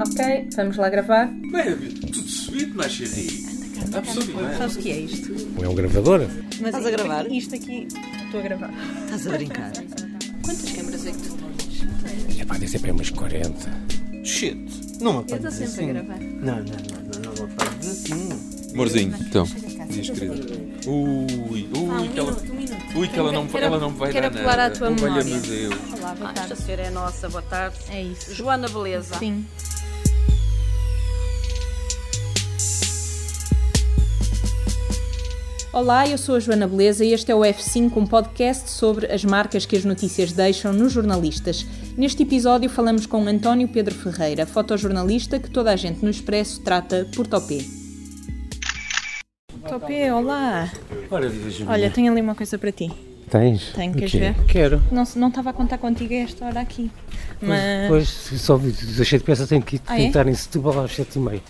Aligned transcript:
Ok, 0.00 0.48
vamos 0.56 0.76
lá 0.76 0.88
gravar. 0.88 1.26
Baby, 1.26 1.88
tudo 2.00 2.28
subido, 2.28 2.74
ma 2.76 2.88
chérie. 2.88 3.44
Absolutamente. 3.96 4.58
Sabes 4.58 4.76
o 4.76 4.78
que 4.80 4.90
é 4.90 4.98
isto? 5.00 5.34
É 5.62 5.68
um 5.68 5.74
gravador? 5.74 6.26
Mas 6.60 6.74
Estás 6.74 6.86
a 6.86 6.90
gravar? 6.90 7.30
Isto 7.30 7.54
aqui, 7.54 7.86
estou 8.24 8.40
a 8.40 8.42
gravar. 8.42 8.70
Estás 9.04 9.26
a 9.26 9.30
brincar? 9.30 9.72
Quantas 10.42 10.72
câmaras 10.72 11.06
é 11.06 11.10
que 11.12 11.18
tu 11.18 11.36
tens? 11.36 12.40
É 12.40 12.44
pá, 12.44 12.54
deve 12.54 12.68
ser 12.68 12.78
para 12.80 12.92
umas 12.92 13.10
40. 13.10 13.54
Shit, 14.24 14.56
não 15.00 15.12
me 15.12 15.18
Eu 15.18 15.22
estou 15.22 15.36
apanhas 15.36 15.54
sempre 15.54 15.64
assim. 15.64 15.90
a 15.90 15.92
gravar. 15.92 16.18
Não, 16.18 16.56
não, 16.56 16.56
não, 16.56 16.62
não, 16.64 17.20
não 17.36 17.46
me 17.46 17.52
apanhas 17.52 17.86
assim. 17.88 18.28
Amorzinho, 18.74 19.14
então, 19.20 19.44
diz 19.90 20.10
querida. 20.10 20.34
Ui, 20.86 21.68
ui, 21.72 22.08
que 22.08 22.18
ela, 22.18 22.32
minuto, 22.32 22.52
um 22.52 22.56
minuto. 22.56 22.98
ui, 22.98 23.08
que 23.08 23.18
ela 23.18 23.32
não, 23.32 23.46
Quero- 23.46 23.64
ela 23.64 23.78
não 23.78 23.90
vai 23.90 24.10
quero 24.12 24.30
dar 24.30 24.36
apelar 24.40 24.56
nada. 24.56 24.74
à 24.74 24.76
tua 24.76 24.90
memória. 24.90 25.22
Deus. 25.24 25.74
Olá, 25.98 26.14
boa 26.14 26.28
Ah, 26.30 26.32
esta 26.34 26.48
tarde. 26.48 26.62
senhora 26.64 26.82
é 26.82 26.90
nossa, 26.90 27.28
boa 27.28 27.42
tarde. 27.42 27.76
É 27.90 28.02
isso. 28.02 28.34
Joana 28.34 28.68
Beleza. 28.68 29.14
Sim. 29.18 29.46
Olá, 35.74 36.08
eu 36.08 36.16
sou 36.16 36.36
a 36.36 36.38
Joana 36.38 36.68
Beleza 36.68 37.04
e 37.04 37.12
este 37.12 37.32
é 37.32 37.34
o 37.34 37.40
F5, 37.40 37.96
um 37.96 38.06
podcast 38.06 38.70
sobre 38.70 39.12
as 39.12 39.24
marcas 39.24 39.66
que 39.66 39.74
as 39.74 39.84
notícias 39.84 40.30
deixam 40.30 40.72
nos 40.72 40.92
jornalistas. 40.92 41.66
Neste 41.98 42.22
episódio 42.22 42.70
falamos 42.70 43.06
com 43.06 43.26
António 43.26 43.66
Pedro 43.66 43.92
Ferreira, 43.92 44.46
fotojornalista 44.46 45.40
que 45.40 45.50
toda 45.50 45.72
a 45.72 45.76
gente 45.76 46.00
no 46.04 46.08
Expresso 46.08 46.60
trata 46.62 47.08
por 47.16 47.26
Topé. 47.26 47.58
Topé, 49.68 50.14
olá! 50.14 50.70
Ora, 51.10 51.28
viva. 51.28 51.72
Olha, 51.72 51.90
tenho 51.90 52.12
ali 52.12 52.20
uma 52.20 52.36
coisa 52.36 52.56
para 52.56 52.70
ti. 52.70 52.92
Tens? 53.28 53.72
Tenho, 53.72 53.94
queres 53.94 54.12
ver? 54.12 54.34
Quero. 54.46 54.80
Não 54.92 55.02
não 55.16 55.26
estava 55.28 55.50
a 55.50 55.52
contar 55.52 55.78
contigo 55.78 56.14
a 56.14 56.18
esta 56.18 56.44
hora 56.46 56.60
aqui, 56.60 56.88
mas... 57.42 57.88
Pois, 57.88 58.08
só 58.08 58.56
deixei 58.58 59.18
de 59.18 59.24
pensar, 59.24 59.48
tenho 59.48 59.62
que 59.62 59.74
ir 59.74 59.82
Ah, 59.88 59.98
é? 59.98 60.04
tentar 60.04 60.28
em 60.28 60.34
Setúbal 60.34 60.84
às 60.84 60.92
7h30. 60.92 61.40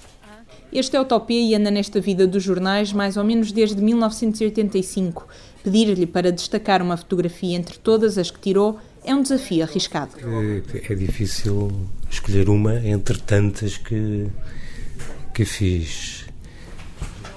Este 0.74 0.96
é 0.96 1.00
o 1.00 1.04
Topé 1.04 1.34
e 1.34 1.54
anda 1.54 1.70
nesta 1.70 2.00
vida 2.00 2.26
dos 2.26 2.42
jornais 2.42 2.92
mais 2.92 3.16
ou 3.16 3.22
menos 3.22 3.52
desde 3.52 3.80
1985. 3.80 5.24
Pedir-lhe 5.62 6.04
para 6.04 6.32
destacar 6.32 6.82
uma 6.82 6.96
fotografia 6.96 7.56
entre 7.56 7.78
todas 7.78 8.18
as 8.18 8.28
que 8.28 8.40
tirou 8.40 8.80
é 9.04 9.14
um 9.14 9.22
desafio 9.22 9.62
arriscado. 9.62 10.10
É, 10.18 10.92
é 10.92 10.96
difícil 10.96 11.70
escolher 12.10 12.48
uma 12.48 12.74
entre 12.84 13.18
tantas 13.18 13.76
que, 13.76 14.26
que 15.32 15.44
fiz. 15.44 16.26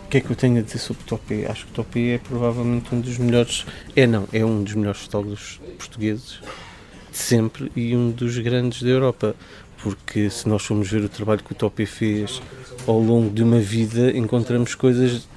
O 0.08 0.10
que 0.10 0.18
é 0.18 0.22
que 0.22 0.32
eu 0.32 0.36
tenho 0.36 0.58
a 0.58 0.62
dizer 0.64 0.80
sobre 0.80 1.04
o 1.04 1.06
Topé? 1.06 1.46
Acho 1.46 1.66
que 1.66 1.72
o 1.74 1.76
Topé 1.76 2.16
é 2.16 2.18
provavelmente 2.18 2.96
um 2.96 3.00
dos 3.00 3.20
melhores. 3.20 3.68
É, 3.96 4.08
não, 4.08 4.28
é 4.34 4.44
um 4.44 4.64
dos 4.64 4.74
melhores 4.74 5.02
fotógrafos 5.02 5.62
portugueses 5.78 6.40
de 7.12 7.18
sempre 7.18 7.72
e 7.76 7.96
um 7.96 8.10
dos 8.10 8.36
grandes 8.40 8.82
da 8.82 8.90
Europa. 8.90 9.36
Porque 9.82 10.30
se 10.30 10.48
nós 10.50 10.64
formos 10.66 10.90
ver 10.90 11.04
o 11.04 11.10
trabalho 11.10 11.44
que 11.44 11.52
o 11.52 11.56
Topé 11.56 11.86
fez 11.86 12.42
ao 12.88 13.00
longo 13.00 13.30
de 13.30 13.44
uma 13.44 13.60
vida, 13.60 14.16
encontramos 14.16 14.76
coisas 14.76 15.28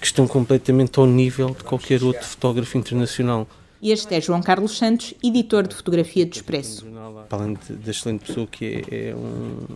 que 0.00 0.06
estão 0.06 0.26
completamente 0.26 0.98
ao 0.98 1.06
nível 1.06 1.50
de 1.50 1.64
qualquer 1.64 2.02
outro 2.02 2.24
fotógrafo 2.24 2.76
internacional. 2.76 3.46
Este 3.82 4.14
é 4.14 4.20
João 4.20 4.42
Carlos 4.42 4.76
Santos, 4.78 5.14
editor 5.22 5.66
de 5.66 5.74
fotografia 5.74 6.26
do 6.26 6.32
Expresso. 6.32 6.86
Para 7.28 7.42
além 7.44 7.58
da 7.68 7.90
excelente 7.90 8.24
pessoa 8.24 8.46
que 8.46 8.84
é, 8.90 9.10
é 9.10 9.14
um, 9.14 9.66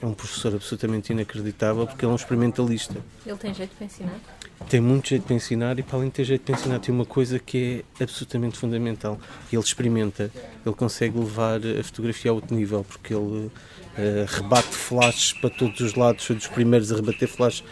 é 0.00 0.06
um 0.06 0.14
professor 0.14 0.54
absolutamente 0.54 1.12
inacreditável 1.12 1.86
porque 1.86 2.04
ele 2.04 2.10
é 2.10 2.12
um 2.12 2.16
experimentalista. 2.16 2.96
Ele 3.26 3.36
tem 3.36 3.52
jeito 3.52 3.74
para 3.76 3.86
ensinar? 3.86 4.20
Tem 4.68 4.80
muito 4.80 5.08
jeito 5.08 5.22
para 5.24 5.34
ensinar 5.34 5.78
e 5.78 5.82
para 5.82 5.96
além 5.96 6.08
de 6.08 6.14
ter 6.14 6.24
jeito 6.24 6.42
para 6.42 6.54
ensinar 6.54 6.78
tem 6.78 6.94
uma 6.94 7.04
coisa 7.04 7.38
que 7.38 7.84
é 7.98 8.04
absolutamente 8.04 8.58
fundamental. 8.58 9.18
Ele 9.52 9.62
experimenta, 9.62 10.30
ele 10.64 10.74
consegue 10.74 11.18
levar 11.18 11.60
a 11.60 11.82
fotografia 11.84 12.30
a 12.30 12.34
outro 12.34 12.54
nível 12.54 12.84
porque 12.84 13.14
ele 13.14 13.50
eh, 13.96 14.26
rebate 14.28 14.74
flashes 14.74 15.32
para 15.32 15.50
todos 15.50 15.80
os 15.80 15.94
lados, 15.94 16.24
foi 16.24 16.36
dos 16.36 16.46
primeiros 16.46 16.92
a 16.92 16.96
rebater 16.96 17.28
flashes 17.28 17.64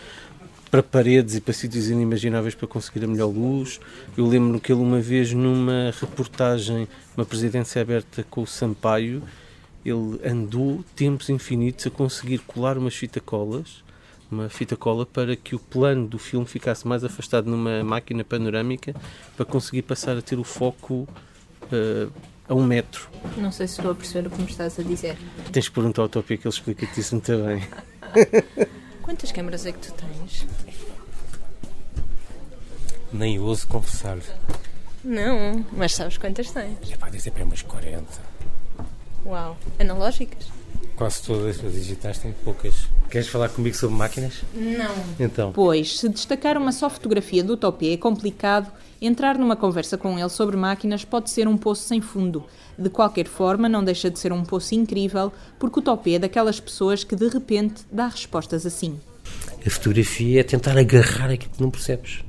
para 0.71 0.83
paredes 0.83 1.37
e 1.37 1.41
para 1.41 1.55
sítios 1.55 1.89
inimagináveis 1.89 2.55
para 2.55 2.67
conseguir 2.67 3.05
a 3.05 3.09
melhor 3.09 3.29
luz. 3.29 3.81
Eu 4.17 4.27
lembro 4.27 4.61
que 4.61 4.73
ele 4.73 4.81
uma 4.81 5.01
vez 5.01 5.33
numa 5.33 5.93
reportagem, 6.01 6.89
uma 7.17 7.25
presidência 7.25 7.81
aberta 7.81 8.25
com 8.29 8.43
o 8.43 8.47
Sampaio, 8.47 9.23
ele 9.89 10.21
andou 10.25 10.85
tempos 10.95 11.29
infinitos 11.31 11.87
a 11.87 11.91
conseguir 11.91 12.39
colar 12.39 12.77
umas 12.77 12.95
fita 12.95 13.21
colas, 13.21 13.85
uma 14.31 14.49
fita 14.49 14.77
cola 14.77 15.07
para 15.07 15.37
que 15.37 15.55
o 15.55 15.59
plano 15.59 16.07
do 16.09 16.19
filme 16.19 16.47
ficasse 16.47 16.87
mais 16.87 17.05
afastado 17.05 17.49
numa 17.49 17.85
máquina 17.85 18.25
panorâmica 18.25 18.95
para 19.37 19.47
conseguir 19.47 19.83
passar 19.83 20.17
a 20.17 20.23
ter 20.23 20.39
o 20.39 20.45
foco 20.45 21.09
eh, 21.71 22.09
a 22.49 22.55
um 22.55 22.65
metro. 22.65 23.09
Não 23.37 23.53
sei 23.53 23.69
se 23.69 23.79
estou 23.79 23.93
a 23.93 23.95
perceber 23.95 24.29
o 24.29 24.31
que 24.31 24.41
me 24.41 24.51
estás 24.51 24.79
a 24.79 24.83
dizer. 24.83 25.17
Tens 25.53 25.67
de 25.67 25.71
perguntar 25.71 26.03
ao 26.03 26.09
Topia 26.09 26.37
que 26.37 26.47
ele 26.47 26.55
explica-te 26.55 27.01
isso 27.01 27.15
muito 27.15 27.33
bem. 27.45 27.63
Quantas 29.03 29.31
câmaras 29.31 29.67
é 29.67 29.73
que 29.73 29.79
tu 29.79 29.93
tens? 29.93 30.47
Nem 33.13 33.39
ouso 33.39 33.69
confessar. 33.69 34.19
Não, 35.05 35.65
mas 35.73 35.95
sabes 35.95 36.19
quantas 36.19 36.51
tens? 36.51 36.77
É 36.91 36.97
deve 36.97 37.21
ser 37.21 37.31
para 37.31 37.45
umas 37.45 37.63
40. 37.63 38.36
Uau. 39.27 39.57
Analógicas? 39.79 40.47
Quase 40.95 41.23
todas 41.23 41.63
as 41.63 41.73
digitais 41.73 42.19
têm 42.19 42.33
poucas. 42.45 42.89
Queres 43.11 43.29
falar 43.29 43.49
comigo 43.49 43.77
sobre 43.77 43.97
máquinas? 43.97 44.43
Não. 44.55 44.95
Então. 45.19 45.53
Pois, 45.53 45.99
se 45.99 46.09
destacar 46.09 46.57
uma 46.57 46.73
só 46.73 46.89
fotografia 46.89 47.43
do 47.43 47.57
Topé 47.57 47.93
é 47.93 47.97
complicado, 47.97 48.73
entrar 49.01 49.37
numa 49.37 49.57
conversa 49.57 49.99
com 49.99 50.19
ele 50.19 50.29
sobre 50.29 50.57
máquinas 50.57 51.05
pode 51.05 51.31
ser 51.31 51.49
um 51.49 51.57
poço 51.57 51.83
sem 51.83 52.01
fundo. 52.01 52.45
De 52.79 52.89
qualquer 52.89 53.27
forma, 53.27 53.69
não 53.69 53.85
deixa 53.85 54.11
de 54.11 54.19
ser 54.19 54.33
um 54.33 54.45
poço 54.45 54.75
incrível, 54.75 55.33
porque 55.59 55.81
o 55.81 55.83
Topé 55.83 56.13
é 56.13 56.19
daquelas 56.19 56.61
pessoas 56.61 57.05
que 57.05 57.17
de 57.17 57.29
repente 57.29 57.83
dá 57.91 58.07
respostas 58.07 58.65
assim. 58.65 58.99
A 59.67 59.71
fotografia 59.71 60.41
é 60.41 60.45
tentar 60.45 60.79
agarrar 60.79 61.31
aquilo 61.31 61.53
que 61.53 61.61
não 61.61 61.71
percebes. 61.71 62.25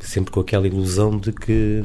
Sempre 0.00 0.30
com 0.30 0.40
aquela 0.40 0.66
ilusão 0.66 1.18
de 1.18 1.32
que 1.32 1.82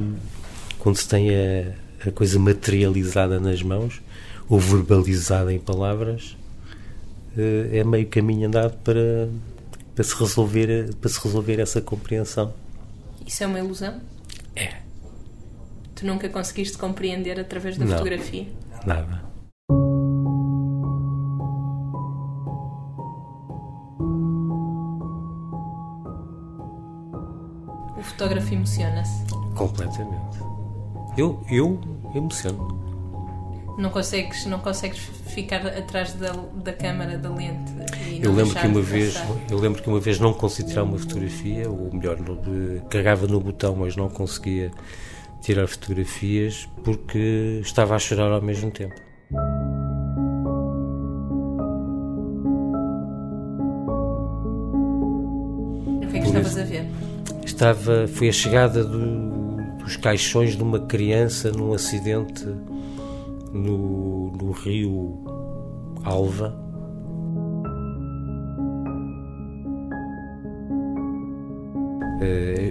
quando 0.77 0.97
se 0.97 1.07
tem 1.07 1.29
a, 1.29 1.73
a 2.05 2.11
coisa 2.11 2.39
materializada 2.39 3.39
nas 3.39 3.61
mãos 3.61 4.01
ou 4.47 4.59
verbalizada 4.59 5.53
em 5.53 5.59
palavras, 5.59 6.35
eh, 7.37 7.79
é 7.79 7.83
meio 7.83 8.07
caminho 8.07 8.47
andado 8.47 8.77
para, 8.83 9.29
para, 9.93 10.03
se 10.03 10.15
resolver, 10.15 10.93
para 10.95 11.09
se 11.09 11.19
resolver 11.23 11.59
essa 11.59 11.81
compreensão. 11.81 12.53
Isso 13.25 13.43
é 13.43 13.47
uma 13.47 13.59
ilusão? 13.59 13.99
É, 14.55 14.73
Tu 15.99 16.05
nunca 16.05 16.29
conseguiste 16.29 16.77
compreender 16.77 17.37
através 17.37 17.77
da 17.77 17.83
Não. 17.83 17.91
fotografia? 17.91 18.47
nada. 18.85 19.21
O 27.97 28.01
fotógrafo 28.01 28.53
emociona-se. 28.53 29.25
Completamente. 29.55 30.48
Eu, 31.19 31.43
eu 31.51 31.77
emociono. 32.15 32.79
Não 33.77 33.89
consegues, 33.89 34.45
não 34.45 34.59
consegues 34.59 34.99
ficar 35.27 35.65
atrás 35.67 36.13
da, 36.13 36.31
da 36.31 36.71
câmara 36.71 37.17
da 37.17 37.29
lente 37.29 37.73
Eu 38.21 38.33
lembro 38.33 38.55
que 38.55 38.67
uma 38.67 38.81
vez, 38.81 39.17
passar. 39.17 39.35
eu 39.49 39.57
lembro 39.57 39.81
que 39.81 39.89
uma 39.89 39.99
vez 39.99 40.17
não 40.17 40.33
consegui 40.33 40.69
tirar 40.69 40.83
uma 40.83 40.97
fotografia, 40.97 41.69
ou 41.69 41.93
melhor, 41.93 42.15
de- 42.15 42.81
carregava 42.89 43.27
no 43.27 43.39
botão, 43.41 43.75
mas 43.75 43.97
não 43.97 44.07
conseguia 44.09 44.71
tirar 45.41 45.67
fotografias 45.67 46.69
porque 46.85 47.59
estava 47.61 47.95
a 47.95 47.99
chorar 47.99 48.31
ao 48.31 48.41
mesmo 48.41 48.71
tempo. 48.71 48.95
O 56.03 56.07
que 56.11 56.17
é 56.17 56.21
que 56.21 56.27
estavas 56.27 56.57
a 56.57 56.63
ver? 56.63 56.85
Estava, 57.45 58.07
foi 58.07 58.29
a 58.29 58.31
chegada 58.31 58.83
do- 58.83 59.38
dos 59.89 59.97
caixões 59.97 60.55
de 60.55 60.61
uma 60.61 60.79
criança 60.81 61.51
num 61.51 61.73
acidente 61.73 62.45
no, 63.51 64.31
no 64.33 64.51
rio 64.51 65.17
Alva. 66.03 66.55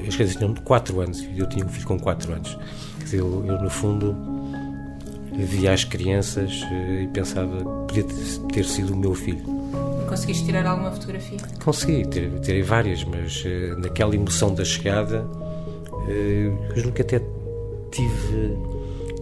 As 0.06 0.14
crianças 0.14 0.36
tinham 0.36 0.54
4 0.54 1.00
anos 1.00 1.20
e 1.22 1.38
eu 1.38 1.48
tinha 1.48 1.64
um 1.64 1.68
filho 1.68 1.86
com 1.86 1.98
4 1.98 2.32
anos. 2.32 2.56
Quer 2.98 3.04
dizer, 3.04 3.18
eu, 3.18 3.44
eu, 3.46 3.60
no 3.60 3.68
fundo 3.70 4.16
via 5.32 5.72
as 5.72 5.82
crianças 5.84 6.62
eh, 6.70 7.02
e 7.02 7.08
pensava 7.08 7.56
que 7.88 8.02
podia 8.02 8.04
ter- 8.52 8.64
sido 8.64 8.92
o 8.92 8.96
meu 8.96 9.14
filho. 9.14 9.42
Conseguiste 10.08 10.44
tirar 10.44 10.66
alguma 10.66 10.90
fotografia? 10.92 11.38
Consegui, 11.64 12.06
tirei, 12.08 12.30
tirei 12.40 12.62
várias, 12.62 13.04
mas 13.04 13.42
eh, 13.44 13.74
naquela 13.78 14.14
emoção 14.14 14.54
da 14.54 14.64
chegada, 14.64 15.24
eh, 16.08 16.52
eu 16.76 16.84
nunca 16.84 17.02
até 17.02 17.20
tive. 17.90 18.58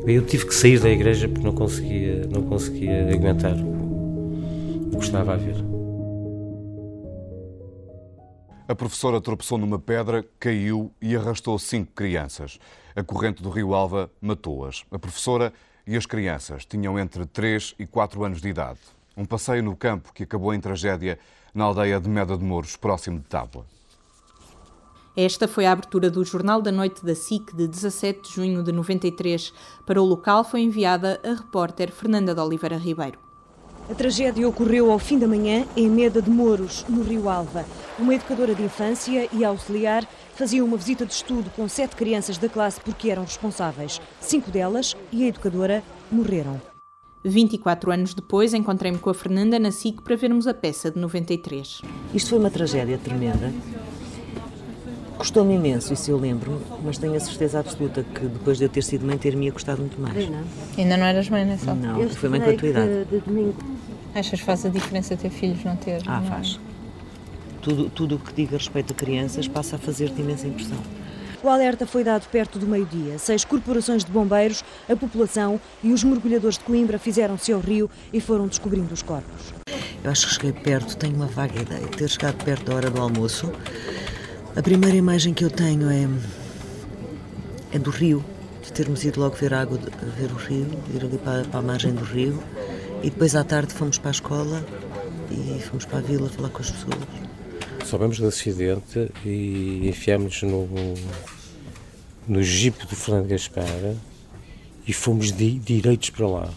Eu 0.06 0.24
tive 0.24 0.46
que 0.46 0.54
sair 0.54 0.78
da 0.78 0.88
igreja 0.88 1.28
porque 1.28 1.44
não 1.44 1.54
conseguia, 1.54 2.26
não 2.26 2.42
conseguia 2.42 3.12
aguentar 3.12 3.56
o 3.56 4.98
que 4.98 5.04
estava 5.04 5.34
a 5.34 5.36
ver. 5.36 5.56
A 8.68 8.74
professora 8.74 9.20
tropeçou 9.20 9.58
numa 9.58 9.78
pedra, 9.78 10.24
caiu 10.40 10.92
e 11.00 11.14
arrastou 11.14 11.58
cinco 11.58 11.92
crianças. 11.92 12.58
A 12.96 13.02
corrente 13.02 13.42
do 13.42 13.50
rio 13.50 13.74
Alva 13.74 14.10
matou-as. 14.20 14.84
A 14.90 14.98
professora 14.98 15.52
e 15.86 15.96
as 15.96 16.04
crianças 16.04 16.64
tinham 16.64 16.98
entre 16.98 17.24
3 17.26 17.76
e 17.78 17.86
4 17.86 18.24
anos 18.24 18.40
de 18.40 18.48
idade. 18.48 18.80
Um 19.16 19.24
passeio 19.24 19.62
no 19.62 19.76
campo 19.76 20.12
que 20.12 20.24
acabou 20.24 20.52
em 20.52 20.60
tragédia 20.60 21.18
na 21.54 21.64
aldeia 21.64 22.00
de 22.00 22.08
Meda 22.08 22.36
de 22.36 22.44
Mouros, 22.44 22.76
próximo 22.76 23.18
de 23.18 23.26
Tábua. 23.26 23.64
Esta 25.16 25.48
foi 25.48 25.64
a 25.64 25.72
abertura 25.72 26.10
do 26.10 26.22
Jornal 26.22 26.60
da 26.60 26.70
Noite 26.70 27.02
da 27.02 27.14
SIC 27.14 27.56
de 27.56 27.66
17 27.66 28.28
de 28.28 28.34
junho 28.34 28.62
de 28.62 28.70
93. 28.70 29.50
Para 29.86 30.02
o 30.02 30.04
local 30.04 30.44
foi 30.44 30.60
enviada 30.60 31.18
a 31.24 31.32
repórter 31.32 31.90
Fernanda 31.90 32.34
de 32.34 32.40
Oliveira 32.42 32.76
Ribeiro. 32.76 33.18
A 33.88 33.94
tragédia 33.94 34.46
ocorreu 34.46 34.92
ao 34.92 34.98
fim 34.98 35.18
da 35.18 35.26
manhã 35.26 35.64
em 35.74 35.88
Meda 35.88 36.20
de 36.20 36.28
Mouros, 36.28 36.84
no 36.86 37.02
Rio 37.02 37.30
Alva. 37.30 37.64
Uma 37.98 38.14
educadora 38.14 38.54
de 38.54 38.62
infância 38.62 39.26
e 39.32 39.42
auxiliar 39.42 40.06
faziam 40.34 40.66
uma 40.66 40.76
visita 40.76 41.06
de 41.06 41.14
estudo 41.14 41.50
com 41.56 41.66
sete 41.66 41.96
crianças 41.96 42.36
da 42.36 42.48
classe 42.50 42.78
porque 42.80 43.08
eram 43.08 43.22
responsáveis. 43.22 44.02
Cinco 44.20 44.50
delas 44.50 44.94
e 45.10 45.24
a 45.24 45.28
educadora 45.28 45.82
morreram. 46.12 46.60
24 47.24 47.90
anos 47.90 48.12
depois, 48.12 48.52
encontrei-me 48.52 48.98
com 48.98 49.08
a 49.08 49.14
Fernanda 49.14 49.58
na 49.58 49.70
SIC 49.70 50.02
para 50.02 50.14
vermos 50.14 50.46
a 50.46 50.52
peça 50.52 50.90
de 50.90 50.98
93. 50.98 51.80
Isto 52.12 52.30
foi 52.30 52.38
uma 52.38 52.50
tragédia 52.50 52.98
tremenda. 52.98 53.50
Custou-me 55.18 55.54
imenso, 55.54 55.92
isso 55.94 56.10
eu 56.10 56.18
lembro, 56.18 56.60
mas 56.84 56.98
tenho 56.98 57.14
a 57.14 57.20
certeza 57.20 57.58
absoluta 57.58 58.02
que 58.02 58.20
depois 58.20 58.58
de 58.58 58.64
eu 58.64 58.68
ter 58.68 58.82
sido 58.82 59.06
mãe, 59.06 59.16
ter-me 59.16 59.50
custado 59.50 59.80
muito 59.80 59.98
mais. 60.00 60.28
Não. 60.28 60.44
Ainda 60.76 60.96
não 60.96 61.06
eras 61.06 61.28
mãe 61.30 61.44
nessa 61.44 61.70
altura? 61.70 61.92
Não, 61.92 62.02
eu 62.02 62.10
fui 62.10 62.28
mãe 62.28 62.40
com 62.40 62.50
a 62.50 62.54
tua 62.54 62.68
idade. 62.68 63.06
Achas 64.14 64.40
que 64.40 64.46
faz 64.46 64.66
a 64.66 64.68
diferença 64.68 65.16
ter 65.16 65.30
filhos, 65.30 65.64
não 65.64 65.76
ter? 65.76 66.02
Ah, 66.06 66.20
não. 66.20 66.28
faz. 66.28 66.60
Tudo, 67.62 67.90
tudo 67.90 68.16
o 68.16 68.18
que 68.18 68.32
diga 68.32 68.56
respeito 68.56 68.92
a 68.92 68.96
crianças 68.96 69.48
passa 69.48 69.76
a 69.76 69.78
fazer-te 69.78 70.20
imensa 70.20 70.46
impressão. 70.46 70.78
O 71.42 71.48
alerta 71.48 71.86
foi 71.86 72.02
dado 72.04 72.26
perto 72.28 72.58
do 72.58 72.66
meio-dia. 72.66 73.18
Seis 73.18 73.44
corporações 73.44 74.04
de 74.04 74.10
bombeiros, 74.10 74.64
a 74.88 74.96
população 74.96 75.60
e 75.82 75.92
os 75.92 76.02
mergulhadores 76.04 76.58
de 76.58 76.64
Coimbra 76.64 76.98
fizeram-se 76.98 77.52
ao 77.52 77.60
rio 77.60 77.90
e 78.12 78.20
foram 78.20 78.46
descobrindo 78.46 78.92
os 78.92 79.02
corpos. 79.02 79.54
Eu 80.02 80.10
acho 80.10 80.26
que 80.28 80.34
cheguei 80.34 80.52
perto, 80.52 80.96
tenho 80.96 81.16
uma 81.16 81.26
vaga 81.26 81.60
ideia 81.60 81.84
de 81.84 81.96
ter 81.96 82.08
chegado 82.08 82.42
perto 82.44 82.66
da 82.66 82.74
hora 82.76 82.90
do 82.90 83.00
almoço. 83.00 83.50
A 84.56 84.62
primeira 84.62 84.96
imagem 84.96 85.34
que 85.34 85.44
eu 85.44 85.50
tenho 85.50 85.90
é, 85.90 86.08
é 87.72 87.78
do 87.78 87.90
rio, 87.90 88.24
de 88.62 88.72
termos 88.72 89.04
ido 89.04 89.20
logo 89.20 89.36
ver 89.36 89.52
água, 89.52 89.78
ver 90.16 90.32
o 90.32 90.34
rio, 90.34 90.66
ir 90.94 91.04
ali 91.04 91.18
para, 91.18 91.44
para 91.44 91.60
a 91.60 91.62
margem 91.62 91.92
do 91.92 92.02
rio. 92.02 92.42
E 93.02 93.10
depois 93.10 93.36
à 93.36 93.44
tarde 93.44 93.74
fomos 93.74 93.98
para 93.98 94.08
a 94.08 94.12
escola 94.12 94.66
e 95.30 95.60
fomos 95.60 95.84
para 95.84 95.98
a 95.98 96.00
vila 96.00 96.30
falar 96.30 96.48
com 96.48 96.62
as 96.62 96.70
pessoas. 96.70 96.96
Soubemos 97.84 98.18
do 98.18 98.28
acidente 98.28 99.12
e 99.26 99.86
enfiámos-nos 99.90 100.50
no, 100.50 100.66
no 102.26 102.42
jipe 102.42 102.86
do 102.86 102.96
Fernando 102.96 103.28
Gaspar 103.28 103.94
e 104.88 104.92
fomos 104.94 105.32
di, 105.32 105.58
direitos 105.58 106.08
para 106.08 106.26
lá. 106.26 106.50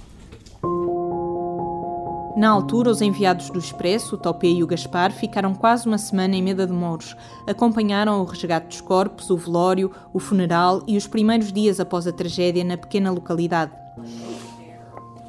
Na 2.39 2.51
altura, 2.51 2.89
os 2.89 3.01
enviados 3.01 3.49
do 3.49 3.59
Expresso, 3.59 4.15
o 4.15 4.17
Topé 4.17 4.47
e 4.47 4.63
o 4.63 4.65
Gaspar, 4.65 5.11
ficaram 5.11 5.53
quase 5.53 5.85
uma 5.85 5.97
semana 5.97 6.37
em 6.37 6.41
Meda 6.41 6.65
de 6.65 6.71
Mouros. 6.71 7.13
Acompanharam 7.45 8.21
o 8.21 8.23
resgate 8.23 8.67
dos 8.67 8.79
corpos, 8.79 9.29
o 9.29 9.35
velório, 9.35 9.91
o 10.13 10.19
funeral 10.19 10.81
e 10.87 10.95
os 10.95 11.05
primeiros 11.05 11.51
dias 11.51 11.81
após 11.81 12.07
a 12.07 12.13
tragédia 12.13 12.63
na 12.63 12.77
pequena 12.77 13.11
localidade. 13.11 13.73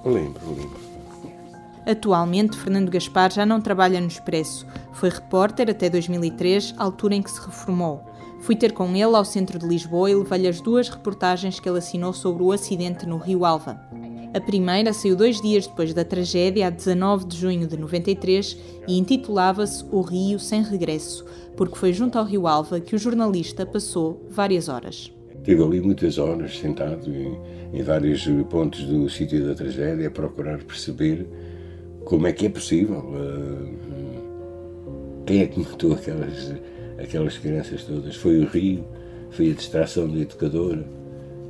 Lembro, 0.05 0.41
lembro. 0.55 0.79
Atualmente, 1.85 2.57
Fernando 2.57 2.93
Gaspar 2.93 3.33
já 3.33 3.45
não 3.45 3.61
trabalha 3.61 4.01
no 4.01 4.07
Expresso. 4.07 4.65
Foi 4.93 5.09
repórter 5.09 5.69
até 5.69 5.91
2003, 5.91 6.77
altura 6.79 7.17
em 7.17 7.23
que 7.23 7.31
se 7.33 7.41
reformou. 7.45 8.05
Fui 8.39 8.55
ter 8.55 8.73
com 8.73 8.89
ele 8.95 9.17
ao 9.17 9.25
centro 9.25 9.59
de 9.59 9.67
Lisboa 9.67 10.13
e 10.13 10.15
levei-lhe 10.15 10.47
as 10.47 10.61
duas 10.61 10.89
reportagens 10.89 11.59
que 11.59 11.69
ele 11.69 11.79
assinou 11.79 12.13
sobre 12.13 12.45
o 12.45 12.53
acidente 12.53 13.05
no 13.05 13.17
Rio 13.17 13.45
Alva. 13.45 13.81
A 14.33 14.41
primeira 14.41 14.93
saiu 14.93 15.17
dois 15.17 15.41
dias 15.41 15.67
depois 15.67 15.93
da 15.93 16.05
tragédia, 16.05 16.69
a 16.69 16.71
19 16.71 17.27
de 17.27 17.37
junho 17.37 17.67
de 17.67 17.77
93, 17.77 18.57
e 18.87 18.97
intitulava-se 18.97 19.85
O 19.91 20.03
Rio 20.03 20.39
Sem 20.39 20.63
Regresso, 20.63 21.25
porque 21.57 21.77
foi 21.77 21.93
junto 21.93 22.17
ao 22.17 22.25
Rio 22.25 22.47
Alva 22.47 22.79
que 22.79 22.95
o 22.95 22.99
jornalista 22.99 23.67
passou 23.67 24.25
várias 24.31 24.69
horas. 24.69 25.13
Tive 25.43 25.65
ali 25.65 25.81
muitas 25.81 26.17
horas 26.17 26.57
sentado 26.57 27.13
em, 27.13 27.41
em 27.73 27.83
vários 27.83 28.25
pontos 28.49 28.85
do 28.85 29.09
sítio 29.09 29.45
da 29.45 29.53
tragédia 29.53 30.07
a 30.07 30.11
procurar 30.13 30.63
perceber 30.63 31.27
como 32.05 32.29
é 32.29 32.33
que 32.33 32.47
é 32.47 32.51
possível. 32.51 32.99
Uh, 32.99 33.91
quem 35.27 35.41
é 35.41 35.47
que 35.47 35.59
matou 35.59 35.95
aquelas, 35.95 36.55
aquelas 37.03 37.37
crianças 37.37 37.83
todas? 37.83 38.15
Foi 38.15 38.39
o 38.39 38.47
rio? 38.47 38.85
Foi 39.31 39.51
a 39.51 39.55
distração 39.55 40.07
do 40.07 40.21
educador? 40.21 40.85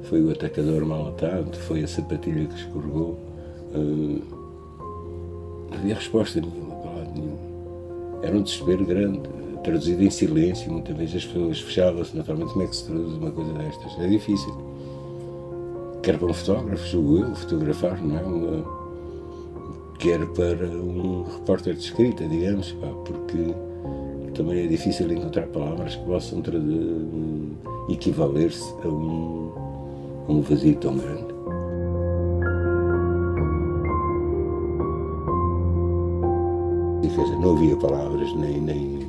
Foi 0.05 0.23
o 0.23 0.31
atacador 0.31 0.85
mal 0.85 1.09
atado, 1.09 1.57
foi 1.57 1.83
a 1.83 1.89
sapatilha 1.89 2.47
que 2.47 2.55
escorregou. 2.55 3.19
Uh, 3.75 4.23
não 5.71 5.79
havia 5.79 5.95
resposta 5.95 6.41
nenhuma 6.41 6.75
para 6.77 6.91
lado 6.91 7.13
nenhum. 7.15 7.39
Era 8.23 8.37
um 8.37 8.43
desespero 8.43 8.85
grande, 8.85 9.21
traduzido 9.63 10.03
em 10.03 10.11
silêncio. 10.11 10.71
Muitas 10.73 10.97
vezes 10.97 11.17
as 11.17 11.25
pessoas 11.27 11.61
fechavam-se, 11.61 12.17
naturalmente, 12.17 12.53
como 12.53 12.65
é 12.65 12.67
que 12.67 12.77
se 12.77 12.85
traduz 12.87 13.15
uma 13.15 13.31
coisa 13.31 13.53
destas? 13.53 13.99
É 13.99 14.09
difícil. 14.09 14.53
Quer 16.03 16.19
para 16.19 16.29
um 16.29 16.35
fotógrafo, 16.35 16.87
julgo 16.87 17.19
eu, 17.19 17.35
fotografar, 17.35 18.03
não 18.03 18.19
é? 18.19 18.23
Uma, 18.23 18.81
quer 19.99 20.27
para 20.29 20.67
um 20.67 21.25
repórter 21.25 21.75
de 21.75 21.81
escrita, 21.81 22.27
digamos, 22.27 22.73
pá, 22.73 22.89
porque 23.05 23.55
também 24.35 24.65
é 24.65 24.67
difícil 24.67 25.13
encontrar 25.13 25.47
palavras 25.49 25.95
que 25.95 26.05
possam 26.05 26.43
equivaler-se 27.91 28.73
a 28.83 28.89
um 28.89 29.53
um 30.31 30.41
vazio 30.43 30.77
tão 30.77 30.97
grande. 30.97 31.41
não 37.41 37.57
havia 37.57 37.77
palavras, 37.77 38.33
nem, 38.35 38.61
nem, 38.61 39.07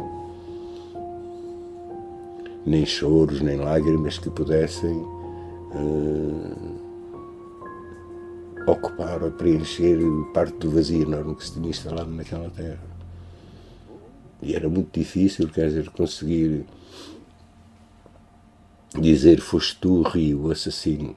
nem 2.66 2.86
choros, 2.86 3.42
nem 3.42 3.58
lágrimas 3.58 4.18
que 4.18 4.30
pudessem 4.30 4.96
uh, 5.76 6.80
ocupar 8.68 9.22
ou 9.22 9.32
preencher 9.32 10.00
parte 10.34 10.56
do 10.58 10.72
vazio 10.72 11.02
enorme 11.02 11.36
que 11.36 11.46
se 11.46 11.54
tinha 11.54 11.70
instalado 11.70 12.10
naquela 12.10 12.50
terra. 12.50 12.90
E 14.42 14.56
era 14.56 14.70
muito 14.70 14.98
difícil, 14.98 15.50
quer 15.50 15.68
dizer, 15.68 15.90
conseguir 15.90 16.66
dizer 19.00 19.40
foste 19.42 19.78
tu, 19.78 20.02
Rio, 20.02 20.48
o 20.48 20.52
assassino. 20.52 21.16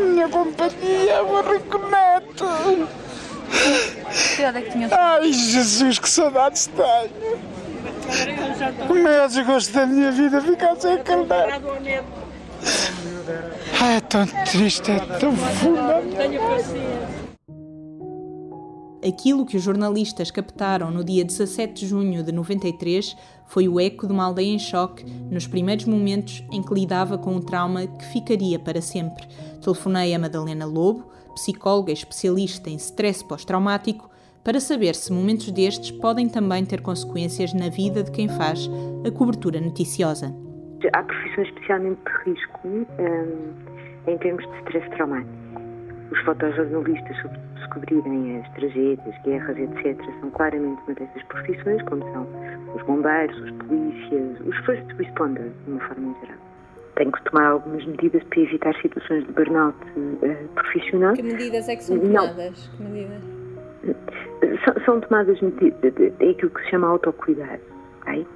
Minha 0.00 0.28
companhia. 0.28 1.24
Que 4.34 4.42
idade 4.42 4.58
é 4.58 4.62
que 4.62 4.70
tinha? 4.70 4.88
Ai, 4.90 5.32
Jesus, 5.32 5.98
que 5.98 6.08
saudades 6.08 6.68
tenho. 6.68 7.38
O 8.88 8.94
maior 9.02 9.28
desgosto 9.28 9.72
da 9.72 9.86
minha 9.86 10.10
vida 10.10 10.40
ficar 10.40 10.76
sem 10.76 10.98
carneiro. 10.98 11.62
Ai, 13.80 13.96
é 13.96 14.00
tão 14.00 14.26
triste, 14.26 14.90
é 14.90 14.98
tão 14.98 15.36
fundo. 15.36 16.16
Tenho 16.16 16.40
paciência. 16.40 17.27
Aquilo 19.08 19.46
que 19.46 19.56
os 19.56 19.62
jornalistas 19.62 20.30
captaram 20.30 20.90
no 20.90 21.02
dia 21.02 21.24
17 21.24 21.72
de 21.72 21.86
junho 21.86 22.22
de 22.22 22.30
93 22.30 23.16
foi 23.46 23.66
o 23.66 23.80
eco 23.80 24.06
de 24.06 24.12
uma 24.12 24.24
aldeia 24.24 24.52
em 24.52 24.58
choque 24.58 25.02
nos 25.30 25.46
primeiros 25.46 25.86
momentos 25.86 26.44
em 26.52 26.62
que 26.62 26.74
lidava 26.74 27.16
com 27.16 27.34
um 27.34 27.40
trauma 27.40 27.86
que 27.86 28.04
ficaria 28.04 28.58
para 28.58 28.82
sempre. 28.82 29.26
Telefonei 29.62 30.14
a 30.14 30.18
Madalena 30.18 30.66
Lobo, 30.66 31.10
psicóloga 31.32 31.90
especialista 31.90 32.68
em 32.68 32.76
stress 32.76 33.24
pós-traumático, 33.24 34.10
para 34.44 34.60
saber 34.60 34.94
se 34.94 35.10
momentos 35.10 35.50
destes 35.52 35.90
podem 35.90 36.28
também 36.28 36.66
ter 36.66 36.82
consequências 36.82 37.54
na 37.54 37.70
vida 37.70 38.02
de 38.02 38.10
quem 38.10 38.28
faz 38.28 38.68
a 39.06 39.10
cobertura 39.10 39.58
noticiosa. 39.58 40.36
Há 40.92 41.02
profissões 41.02 41.48
especialmente 41.48 42.00
de 42.04 42.30
risco 42.30 42.68
hum, 42.68 43.54
em 44.06 44.18
termos 44.18 44.44
de 44.44 44.58
stress 44.58 44.90
traumático. 44.90 45.37
Os 46.10 46.18
fotojornalistas, 46.20 47.16
descobrirem 47.56 48.40
as 48.40 48.50
tragédias, 48.54 49.14
guerras, 49.24 49.58
etc., 49.58 49.98
são 50.20 50.30
claramente 50.30 50.80
uma 50.86 50.94
dessas 50.94 51.22
profissões, 51.24 51.82
como 51.82 52.02
são 52.12 52.26
os 52.74 52.82
bombeiros, 52.84 53.38
os 53.40 53.50
polícias, 53.52 54.40
os 54.40 54.56
first 54.64 54.86
responders, 54.96 55.52
de 55.64 55.70
uma 55.72 55.80
forma 55.80 56.14
geral. 56.20 56.38
Tenho 56.96 57.12
que 57.12 57.22
tomar 57.24 57.46
algumas 57.46 57.84
medidas 57.84 58.22
para 58.24 58.40
evitar 58.40 58.74
situações 58.80 59.26
de 59.26 59.32
burnout 59.32 59.76
uh, 59.96 60.48
profissional. 60.54 61.14
Que 61.14 61.22
medidas 61.22 61.68
é 61.68 61.76
que 61.76 61.84
são 61.84 61.98
tomadas? 61.98 62.68
Que 62.68 62.82
medidas? 62.82 63.22
São, 64.64 64.84
são 64.84 65.00
tomadas 65.00 65.40
medidas, 65.40 65.92
é 66.20 66.30
aquilo 66.30 66.50
que 66.50 66.62
se 66.62 66.70
chama 66.70 66.88
autocuidado, 66.88 67.62
ok? 68.00 68.26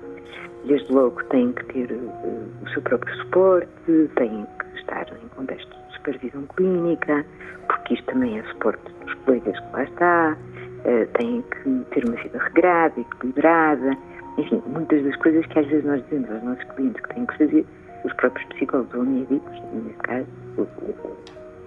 Desde 0.67 0.93
logo 0.93 1.23
têm 1.25 1.53
que 1.53 1.65
ter 1.67 1.91
uh, 1.91 2.49
o 2.63 2.69
seu 2.71 2.83
próprio 2.83 3.15
suporte, 3.17 3.69
têm 4.17 4.47
que 4.61 4.79
estar 4.79 5.07
em 5.11 5.29
contexto 5.35 5.69
de 5.69 5.82
supervisão 6.03 6.43
clínica, 6.57 7.25
porque 7.69 7.95
isto 7.95 8.07
também 8.07 8.39
é 8.39 8.43
suporte 8.45 8.83
dos 9.05 9.15
colegas 9.25 9.59
que 9.59 9.73
lá 9.73 9.85
está, 9.85 10.37
uh, 10.85 11.19
têm 11.19 11.43
que 11.43 11.85
ter 11.95 12.05
uma 12.05 12.17
vida 12.17 12.39
regrada, 12.39 13.01
equilibrada, 13.01 13.97
enfim, 14.39 14.63
muitas 14.67 15.03
das 15.05 15.17
coisas 15.17 15.45
que 15.47 15.59
às 15.59 15.67
vezes 15.67 15.85
nós 15.85 16.03
dizemos 16.05 16.31
aos 16.31 16.43
nossos 16.43 16.65
clientes 16.75 17.01
que 17.03 17.15
têm 17.15 17.27
que 17.27 17.39
fazer, 17.39 17.67
os 18.05 18.13
próprios 18.15 18.49
psicólogos 18.49 18.95
ou 18.95 19.05
médicos, 19.05 19.63
nesse 19.73 19.99
caso, 19.99 20.27
o, 20.57 20.63
o, 20.63 21.17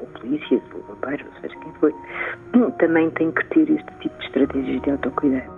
ou 0.01 0.07
polícias, 0.19 0.61
ou 0.73 0.83
bombeiros, 0.83 1.25
ou 1.35 1.41
seja 1.41 1.55
quem 1.61 1.73
for, 1.73 1.93
também 2.79 3.09
tem 3.11 3.31
que 3.31 3.45
ter 3.45 3.69
este 3.69 3.91
tipo 4.01 4.17
de 4.17 4.25
estratégias 4.25 4.81
de 4.81 4.91
autocuidado. 4.91 5.55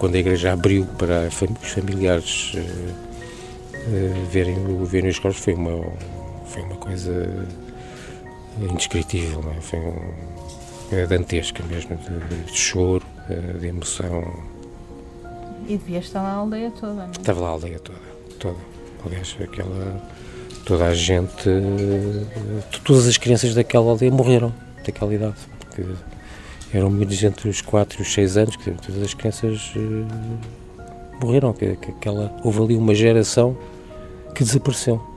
Quando 0.00 0.16
a 0.16 0.18
igreja 0.18 0.52
abriu 0.52 0.86
para 0.98 1.28
os 1.28 1.72
familiares 1.72 2.54
uh, 2.54 2.58
uh, 2.58 4.26
verem, 4.30 4.84
verem 4.84 5.10
os 5.10 5.18
corpos, 5.18 5.44
foi 5.44 5.54
uma, 5.54 5.70
foi 6.54 6.62
uma 6.62 6.76
coisa 6.76 7.46
indescritível, 8.60 9.44
é? 9.56 9.60
foi 9.60 9.80
um, 9.80 11.06
dantesca 11.08 11.64
mesmo, 11.64 11.96
de, 11.96 12.44
de 12.44 12.56
choro, 12.56 13.04
uh, 13.28 13.58
de 13.58 13.66
emoção. 13.66 14.22
E 15.66 15.76
devia 15.76 15.98
estar 15.98 16.22
lá 16.22 16.30
a 16.30 16.34
aldeia 16.34 16.70
toda, 16.70 16.92
não 16.92 17.04
é? 17.06 17.10
Estava 17.10 17.40
lá 17.40 17.48
a 17.48 17.50
aldeia 17.50 17.80
toda, 17.80 17.98
toda. 18.38 18.58
Aliás, 19.04 19.36
aquela, 19.42 20.00
toda 20.64 20.86
a 20.86 20.94
gente, 20.94 21.50
todas 22.84 23.08
as 23.08 23.18
crianças 23.18 23.52
daquela 23.52 23.90
aldeia 23.90 24.12
morreram, 24.12 24.54
daquela 24.86 25.12
idade. 25.12 25.34
Porque 25.58 25.84
eram 26.72 26.88
miúdos 26.88 27.22
entre 27.24 27.48
os 27.48 27.60
4 27.60 27.98
e 27.98 28.02
os 28.02 28.12
6 28.12 28.36
anos, 28.36 28.56
que 28.56 28.70
todas 28.70 29.02
as 29.02 29.12
crianças 29.12 29.72
uh, 29.74 30.06
morreram. 31.20 31.52
Que, 31.52 31.74
que, 31.76 31.90
aquela, 31.90 32.32
houve 32.44 32.62
ali 32.62 32.76
uma 32.76 32.94
geração 32.94 33.56
que 34.36 34.44
desapareceu. 34.44 35.13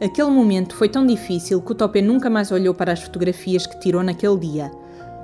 Aquele 0.00 0.30
momento 0.30 0.76
foi 0.76 0.88
tão 0.88 1.04
difícil 1.04 1.60
que 1.60 1.72
o 1.72 1.74
Topé 1.74 2.00
nunca 2.00 2.30
mais 2.30 2.52
olhou 2.52 2.72
para 2.72 2.92
as 2.92 3.02
fotografias 3.02 3.66
que 3.66 3.80
tirou 3.80 4.00
naquele 4.00 4.38
dia. 4.38 4.70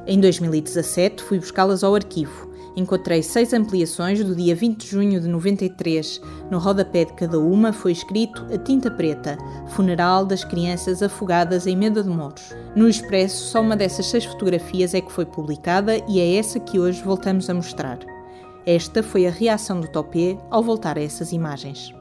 Em 0.04 0.18
2017 0.18 1.22
fui 1.22 1.38
buscá-las 1.38 1.84
ao 1.84 1.94
arquivo. 1.94 2.50
Encontrei 2.76 3.22
seis 3.22 3.52
ampliações 3.52 4.24
do 4.24 4.34
dia 4.34 4.52
20 4.52 4.80
de 4.80 4.86
junho 4.88 5.20
de 5.20 5.28
93. 5.28 6.20
No 6.50 6.58
rodapé 6.58 7.04
de 7.04 7.12
cada 7.12 7.38
uma 7.38 7.72
foi 7.72 7.92
escrito 7.92 8.44
a 8.52 8.58
tinta 8.58 8.90
preta: 8.90 9.38
Funeral 9.68 10.26
das 10.26 10.42
crianças 10.42 11.04
afogadas 11.04 11.68
em 11.68 11.76
Meda 11.76 12.02
de 12.02 12.08
Mouros. 12.08 12.52
No 12.74 12.88
Expresso, 12.88 13.46
só 13.46 13.60
uma 13.60 13.76
dessas 13.76 14.06
seis 14.06 14.24
fotografias 14.24 14.92
é 14.92 15.00
que 15.00 15.12
foi 15.12 15.24
publicada 15.24 15.98
e 16.08 16.18
é 16.18 16.34
essa 16.34 16.58
que 16.58 16.80
hoje 16.80 17.00
voltamos 17.00 17.48
a 17.48 17.54
mostrar. 17.54 18.00
Esta 18.66 19.04
foi 19.04 19.24
a 19.28 19.30
reação 19.30 19.80
do 19.80 19.86
Topé 19.86 20.36
ao 20.50 20.64
voltar 20.64 20.98
a 20.98 21.02
essas 21.02 21.30
imagens. 21.30 21.94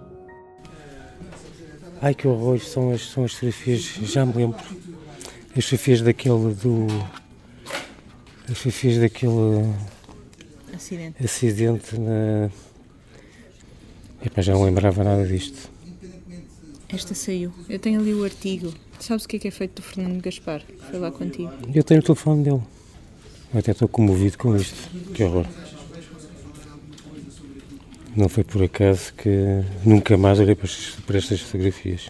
Ai 2.04 2.14
que 2.14 2.28
horror, 2.28 2.60
são 2.60 2.92
as, 2.92 3.02
são 3.02 3.24
as 3.24 3.32
fotografias, 3.32 3.80
já 4.04 4.26
me 4.26 4.34
lembro. 4.34 4.60
As 5.56 5.64
fotografias 5.64 6.02
daquele 6.02 6.54
do. 6.54 6.88
As 8.42 8.58
fotografias 8.58 8.98
daquele 8.98 9.74
Acidente. 10.74 11.24
Acidente 11.24 11.98
na. 11.98 12.50
Epá, 14.22 14.42
já 14.42 14.52
não 14.52 14.66
lembrava 14.66 15.02
nada 15.02 15.26
disto. 15.26 15.72
Esta 16.90 17.16
saiu. 17.16 17.54
Eu 17.70 17.80
tenho 17.80 18.02
ali 18.02 18.14
o 18.14 18.26
artigo. 18.26 18.74
Sabes 19.00 19.24
o 19.24 19.28
que 19.30 19.38
é 19.38 19.40
que 19.40 19.48
é 19.48 19.52
feito 19.52 19.76
do 19.76 19.82
Fernando 19.82 20.22
Gaspar? 20.22 20.62
Foi 20.90 21.00
lá 21.00 21.10
contigo. 21.10 21.54
Eu 21.74 21.86
tenho 21.86 22.02
o 22.02 22.04
telefone 22.04 22.44
dele. 22.44 22.62
Eu 23.54 23.60
até 23.60 23.72
estou 23.72 23.88
comovido 23.88 24.38
com 24.38 24.58
isto. 24.58 24.90
Que 25.14 25.24
horror. 25.24 25.46
Não 28.16 28.30
foi 28.30 28.44
por 28.44 28.62
acaso 28.64 29.12
que 29.16 29.64
nunca 29.84 30.16
mais 30.18 30.40
olhei 30.40 30.54
para, 30.54 30.70
para 31.06 31.18
estas 31.18 31.42
fotografias. 31.42 32.08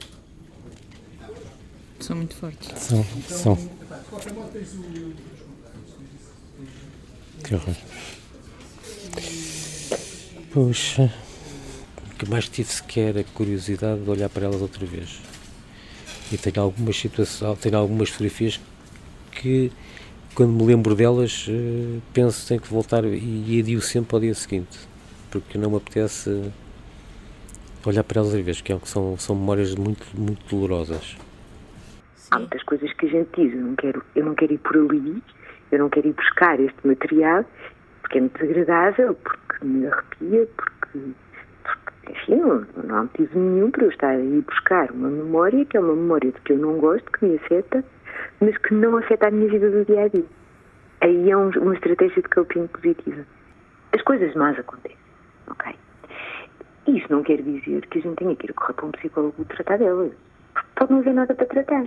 São 1.99 2.17
muito 2.17 2.35
fortes. 2.35 2.77
São, 2.77 3.05
são. 3.29 3.57
Que 7.43 7.55
horror. 7.55 7.75
Puxa, 10.51 11.13
que 12.19 12.29
mais 12.29 12.49
tive 12.49 12.69
sequer 12.69 13.17
a 13.17 13.23
curiosidade 13.23 14.01
de 14.01 14.09
olhar 14.09 14.27
para 14.27 14.45
elas 14.45 14.61
outra 14.61 14.85
vez. 14.85 15.21
E 16.31 16.37
tenho 16.37 16.61
algumas 16.61 16.97
situações, 16.97 17.59
tenho 17.59 17.77
algumas 17.77 18.09
fotografias 18.09 18.59
que, 19.31 19.71
quando 20.35 20.51
me 20.51 20.63
lembro 20.65 20.95
delas, 20.95 21.45
eh, 21.47 21.99
penso 22.13 22.41
que 22.41 22.47
tenho 22.47 22.61
que 22.61 22.69
voltar 22.69 23.05
e 23.05 23.59
adio 23.59 23.81
sempre 23.81 24.15
ao 24.15 24.19
dia 24.19 24.33
seguinte, 24.33 24.77
porque 25.33 25.57
não 25.57 25.71
me 25.71 25.77
apetece 25.77 26.51
olhar 27.85 28.03
para 28.03 28.19
elas 28.19 28.29
outra 28.29 28.43
vez, 28.43 28.61
que 28.61 28.71
é 28.71 28.79
são, 28.83 29.17
são 29.17 29.35
memórias 29.35 29.73
muito, 29.73 30.05
muito 30.15 30.43
dolorosas. 30.47 31.17
Há 32.31 32.37
muitas 32.37 32.61
coisas 32.63 32.93
que 32.93 33.07
a 33.07 33.09
gente 33.09 33.29
diz, 33.35 33.53
eu 33.53 33.61
não 33.61 33.75
quero, 33.75 34.03
eu 34.15 34.25
não 34.25 34.35
quero 34.35 34.53
ir 34.53 34.57
por 34.59 34.77
ali, 34.77 35.21
eu 35.71 35.79
não 35.79 35.89
quero 35.89 36.07
ir 36.07 36.13
buscar 36.13 36.59
este 36.59 36.87
material, 36.87 37.43
porque 38.01 38.19
é 38.19 38.21
muito 38.21 38.39
desagradável, 38.39 39.15
porque 39.15 39.65
me 39.65 39.87
arrepia, 39.87 40.47
porque, 40.55 40.99
porque 41.63 42.11
enfim, 42.11 42.35
não, 42.35 42.65
não 42.83 42.95
há 42.95 43.03
motivo 43.03 43.39
nenhum 43.39 43.71
para 43.71 43.83
eu 43.83 43.89
estar 43.89 44.09
a 44.09 44.19
ir 44.19 44.41
buscar 44.41 44.91
uma 44.91 45.09
memória 45.09 45.65
que 45.65 45.77
é 45.77 45.79
uma 45.79 45.95
memória 45.95 46.31
de 46.31 46.39
que 46.41 46.53
eu 46.53 46.57
não 46.57 46.77
gosto, 46.77 47.11
que 47.11 47.25
me 47.25 47.35
afeta, 47.37 47.83
mas 48.39 48.55
que 48.59 48.73
não 48.73 48.97
afeta 48.97 49.27
a 49.27 49.31
minha 49.31 49.49
vida 49.49 49.69
do 49.69 49.83
dia 49.85 50.03
a 50.03 50.07
dia. 50.07 50.25
Aí 51.01 51.29
é 51.29 51.35
um, 51.35 51.49
uma 51.49 51.73
estratégia 51.73 52.21
de 52.21 52.29
coping 52.29 52.67
positiva. 52.67 53.25
As 53.93 54.01
coisas 54.01 54.33
más 54.35 54.57
acontecem, 54.57 54.97
ok? 55.53 55.75
Isso 56.87 57.07
não 57.09 57.23
quer 57.23 57.41
dizer 57.41 57.85
que 57.87 57.99
a 57.99 58.01
gente 58.01 58.15
tenha 58.17 58.35
que 58.35 58.45
ir 58.45 58.53
correr 58.53 58.73
para 58.73 58.85
um 58.85 58.91
psicólogo 58.91 59.45
tratar 59.45 59.77
delas. 59.77 60.11
Pode 60.75 60.91
não 60.91 60.99
haver 60.99 61.13
nada 61.13 61.33
para 61.33 61.45
tratar. 61.45 61.85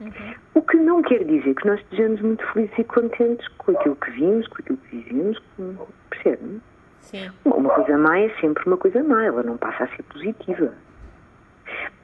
Uhum. 0.00 0.34
O 0.54 0.62
que 0.62 0.76
não 0.78 1.02
quer 1.02 1.24
dizer 1.24 1.54
que 1.54 1.66
nós 1.66 1.80
estejamos 1.80 2.20
muito 2.20 2.44
felizes 2.52 2.78
e 2.78 2.84
contentes 2.84 3.46
com 3.58 3.72
aquilo 3.72 3.96
que 3.96 4.10
vimos, 4.12 4.46
com 4.48 4.56
aquilo 4.60 4.78
que 4.78 4.96
vivemos, 4.96 5.38
com... 5.56 5.86
percebe? 6.10 6.60
Sim. 7.00 7.30
Uma 7.44 7.68
coisa 7.70 7.98
má 7.98 8.18
é 8.18 8.28
sempre 8.40 8.64
uma 8.66 8.76
coisa 8.76 9.02
má, 9.04 9.24
ela 9.24 9.42
não 9.42 9.56
passa 9.56 9.84
a 9.84 9.88
ser 9.88 10.02
positiva. 10.04 10.72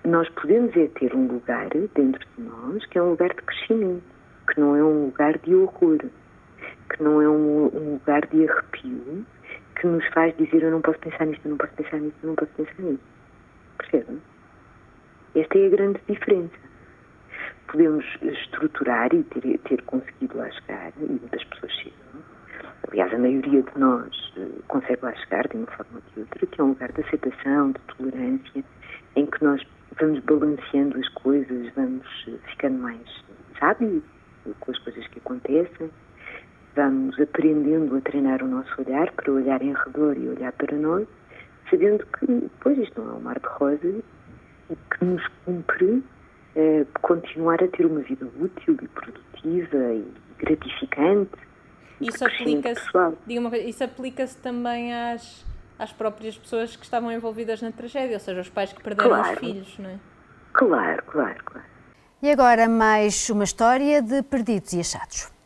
Nós 0.04 0.28
podemos 0.30 0.76
é 0.76 0.86
ter 0.88 1.14
um 1.14 1.26
lugar 1.26 1.68
dentro 1.68 2.26
de 2.36 2.42
nós 2.42 2.84
que 2.86 2.98
é 2.98 3.02
um 3.02 3.10
lugar 3.10 3.30
de 3.30 3.42
crescimento, 3.42 4.02
que 4.52 4.60
não 4.60 4.76
é 4.76 4.82
um 4.82 5.06
lugar 5.06 5.38
de 5.38 5.54
horror, 5.54 5.98
que 6.90 7.02
não 7.02 7.20
é 7.20 7.28
um, 7.28 7.66
um 7.66 7.92
lugar 7.94 8.26
de 8.26 8.48
arrepio, 8.48 8.99
que 9.80 9.86
nos 9.86 10.06
faz 10.08 10.36
dizer 10.36 10.62
eu 10.62 10.70
não 10.70 10.82
posso 10.82 10.98
pensar 10.98 11.26
nisto, 11.26 11.44
eu 11.44 11.50
não 11.50 11.58
posso 11.58 11.72
pensar 11.74 11.98
nisto, 11.98 12.16
eu 12.22 12.28
não 12.28 12.36
posso 12.36 12.52
pensar 12.52 12.82
nisto. 12.82 13.04
Percebem? 13.78 14.22
Esta 15.34 15.58
é 15.58 15.66
a 15.66 15.70
grande 15.70 16.00
diferença 16.08 16.70
podemos 17.70 18.04
estruturar 18.22 19.14
e 19.14 19.22
ter, 19.24 19.58
ter 19.58 19.82
conseguido 19.82 20.36
lá 20.36 20.50
chegar, 20.50 20.92
e 21.00 21.04
muitas 21.04 21.44
pessoas 21.44 21.72
chegam. 21.72 21.98
Aliás, 22.88 23.12
a 23.14 23.18
maioria 23.18 23.62
de 23.62 23.78
nós 23.78 24.32
uh, 24.36 24.62
consegue 24.68 24.98
lá 25.02 25.14
chegar 25.14 25.46
de 25.48 25.56
uma 25.56 25.66
forma 25.66 25.94
ou 25.94 26.02
de 26.14 26.20
outra, 26.20 26.46
que 26.46 26.60
é 26.60 26.64
um 26.64 26.68
lugar 26.68 26.92
de 26.92 27.00
aceitação, 27.02 27.72
de 27.72 27.80
tolerância, 27.96 28.64
em 29.16 29.26
que 29.26 29.44
nós 29.44 29.62
vamos 30.00 30.20
balanceando 30.20 30.98
as 30.98 31.08
coisas, 31.10 31.72
vamos 31.74 32.06
uh, 32.26 32.38
ficando 32.48 32.78
mais 32.78 33.24
sábios 33.58 34.02
com 34.58 34.70
as 34.70 34.78
coisas 34.78 35.06
que 35.08 35.18
acontecem, 35.18 35.90
vamos 36.74 37.18
aprendendo 37.20 37.96
a 37.96 38.00
treinar 38.00 38.42
o 38.42 38.48
nosso 38.48 38.70
olhar 38.80 39.10
para 39.12 39.32
olhar 39.32 39.62
em 39.62 39.74
redor 39.74 40.16
e 40.16 40.28
olhar 40.28 40.52
para 40.52 40.76
nós, 40.76 41.06
sabendo 41.68 42.04
que, 42.06 42.50
pois, 42.60 42.78
isto 42.78 43.00
não 43.00 43.12
é 43.12 43.14
um 43.16 43.20
mar 43.20 43.38
de 43.38 43.46
rosas 43.46 44.02
e 44.70 44.76
que 44.76 45.04
nos 45.04 45.22
cumpre 45.44 46.02
eh, 46.56 46.86
continuar 47.02 47.62
a 47.62 47.68
ter 47.68 47.86
uma 47.86 48.00
vida 48.00 48.26
útil 48.38 48.76
e 48.80 48.88
produtiva 48.88 49.94
e 49.94 50.12
gratificante. 50.38 51.30
Isso 52.00 52.24
aplica-se 52.24 52.88
isso 53.66 53.84
aplica-se 53.84 54.36
também 54.38 54.94
às, 54.94 55.44
às 55.78 55.92
próprias 55.92 56.36
pessoas 56.38 56.74
que 56.76 56.84
estavam 56.84 57.12
envolvidas 57.12 57.60
na 57.60 57.70
tragédia, 57.70 58.14
ou 58.14 58.20
seja, 58.20 58.40
os 58.40 58.48
pais 58.48 58.72
que 58.72 58.82
perderam 58.82 59.10
claro. 59.10 59.32
os 59.32 59.38
filhos, 59.38 59.78
não 59.78 59.90
é? 59.90 59.98
Claro, 60.52 61.02
claro, 61.06 61.44
claro. 61.44 61.66
E 62.22 62.30
agora 62.30 62.68
mais 62.68 63.28
uma 63.30 63.44
história 63.44 64.02
de 64.02 64.22
perdidos 64.22 64.72
e 64.72 64.80
achados. 64.80 65.39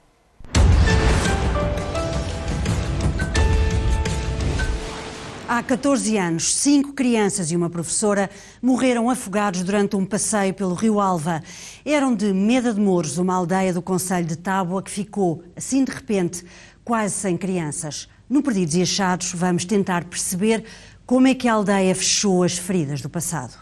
Há 5.46 5.62
14 5.62 6.16
anos, 6.16 6.54
cinco 6.54 6.94
crianças 6.94 7.52
e 7.52 7.56
uma 7.56 7.68
professora 7.68 8.30
morreram 8.62 9.10
afogados 9.10 9.62
durante 9.62 9.94
um 9.94 10.06
passeio 10.06 10.54
pelo 10.54 10.74
rio 10.74 10.98
Alva. 10.98 11.42
Eram 11.84 12.14
de 12.14 12.32
Meda 12.32 12.72
de 12.72 12.80
Mouros, 12.80 13.18
uma 13.18 13.34
aldeia 13.34 13.70
do 13.70 13.82
Conselho 13.82 14.26
de 14.26 14.38
Tábua 14.38 14.82
que 14.82 14.90
ficou, 14.90 15.44
assim 15.54 15.84
de 15.84 15.92
repente, 15.92 16.42
quase 16.82 17.14
sem 17.14 17.36
crianças. 17.36 18.08
No 18.26 18.42
Perdidos 18.42 18.74
e 18.74 18.80
Achados, 18.80 19.32
vamos 19.34 19.66
tentar 19.66 20.04
perceber 20.04 20.64
como 21.04 21.26
é 21.26 21.34
que 21.34 21.46
a 21.46 21.52
aldeia 21.52 21.94
fechou 21.94 22.42
as 22.42 22.56
feridas 22.56 23.02
do 23.02 23.10
passado. 23.10 23.52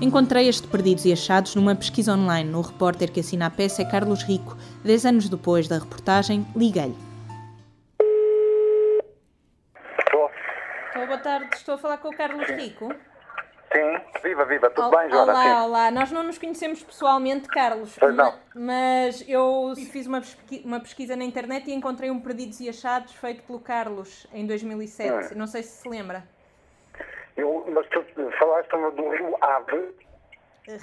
Encontrei 0.00 0.48
este 0.48 0.66
Perdidos 0.66 1.04
e 1.04 1.12
Achados 1.12 1.54
numa 1.54 1.74
pesquisa 1.74 2.14
online. 2.14 2.54
O 2.54 2.62
repórter 2.62 3.12
que 3.12 3.20
assina 3.20 3.44
a 3.44 3.50
peça 3.50 3.82
é 3.82 3.84
Carlos 3.84 4.22
Rico. 4.22 4.56
Dez 4.82 5.04
anos 5.04 5.28
depois 5.28 5.68
da 5.68 5.78
reportagem, 5.78 6.46
liguei-lhe. 6.56 7.09
Boa 11.10 11.18
tarde. 11.18 11.56
Estou 11.56 11.74
a 11.74 11.78
falar 11.78 11.98
com 11.98 12.08
o 12.08 12.16
Carlos 12.16 12.46
Rico. 12.50 12.94
Sim, 13.72 14.00
viva, 14.22 14.44
viva, 14.44 14.70
tudo 14.70 14.88
olá, 14.88 15.00
bem, 15.00 15.10
Joana? 15.10 15.32
Olá, 15.32 15.42
Sim. 15.42 15.68
olá. 15.68 15.90
Nós 15.90 16.12
não 16.12 16.22
nos 16.22 16.38
conhecemos 16.38 16.84
pessoalmente, 16.84 17.48
Carlos. 17.48 17.96
Pois 17.98 18.14
não. 18.14 18.32
Mas 18.54 19.28
eu 19.28 19.72
fiz 19.90 20.06
uma 20.06 20.20
pesquisa, 20.20 20.66
uma 20.66 20.80
pesquisa 20.80 21.16
na 21.16 21.24
internet 21.24 21.68
e 21.68 21.74
encontrei 21.74 22.10
um 22.10 22.20
Perdidos 22.20 22.60
e 22.60 22.68
Achados 22.68 23.12
feito 23.16 23.42
pelo 23.42 23.58
Carlos 23.58 24.26
em 24.32 24.46
2007. 24.46 25.34
Hum. 25.34 25.38
Não 25.38 25.48
sei 25.48 25.64
se 25.64 25.82
se 25.82 25.88
lembra. 25.88 26.22
Eu, 27.36 27.64
mas 27.72 27.86
tu 27.88 28.04
falaste 28.38 28.70
do 28.70 29.10
Rio 29.10 29.36
Ave. 29.40 29.94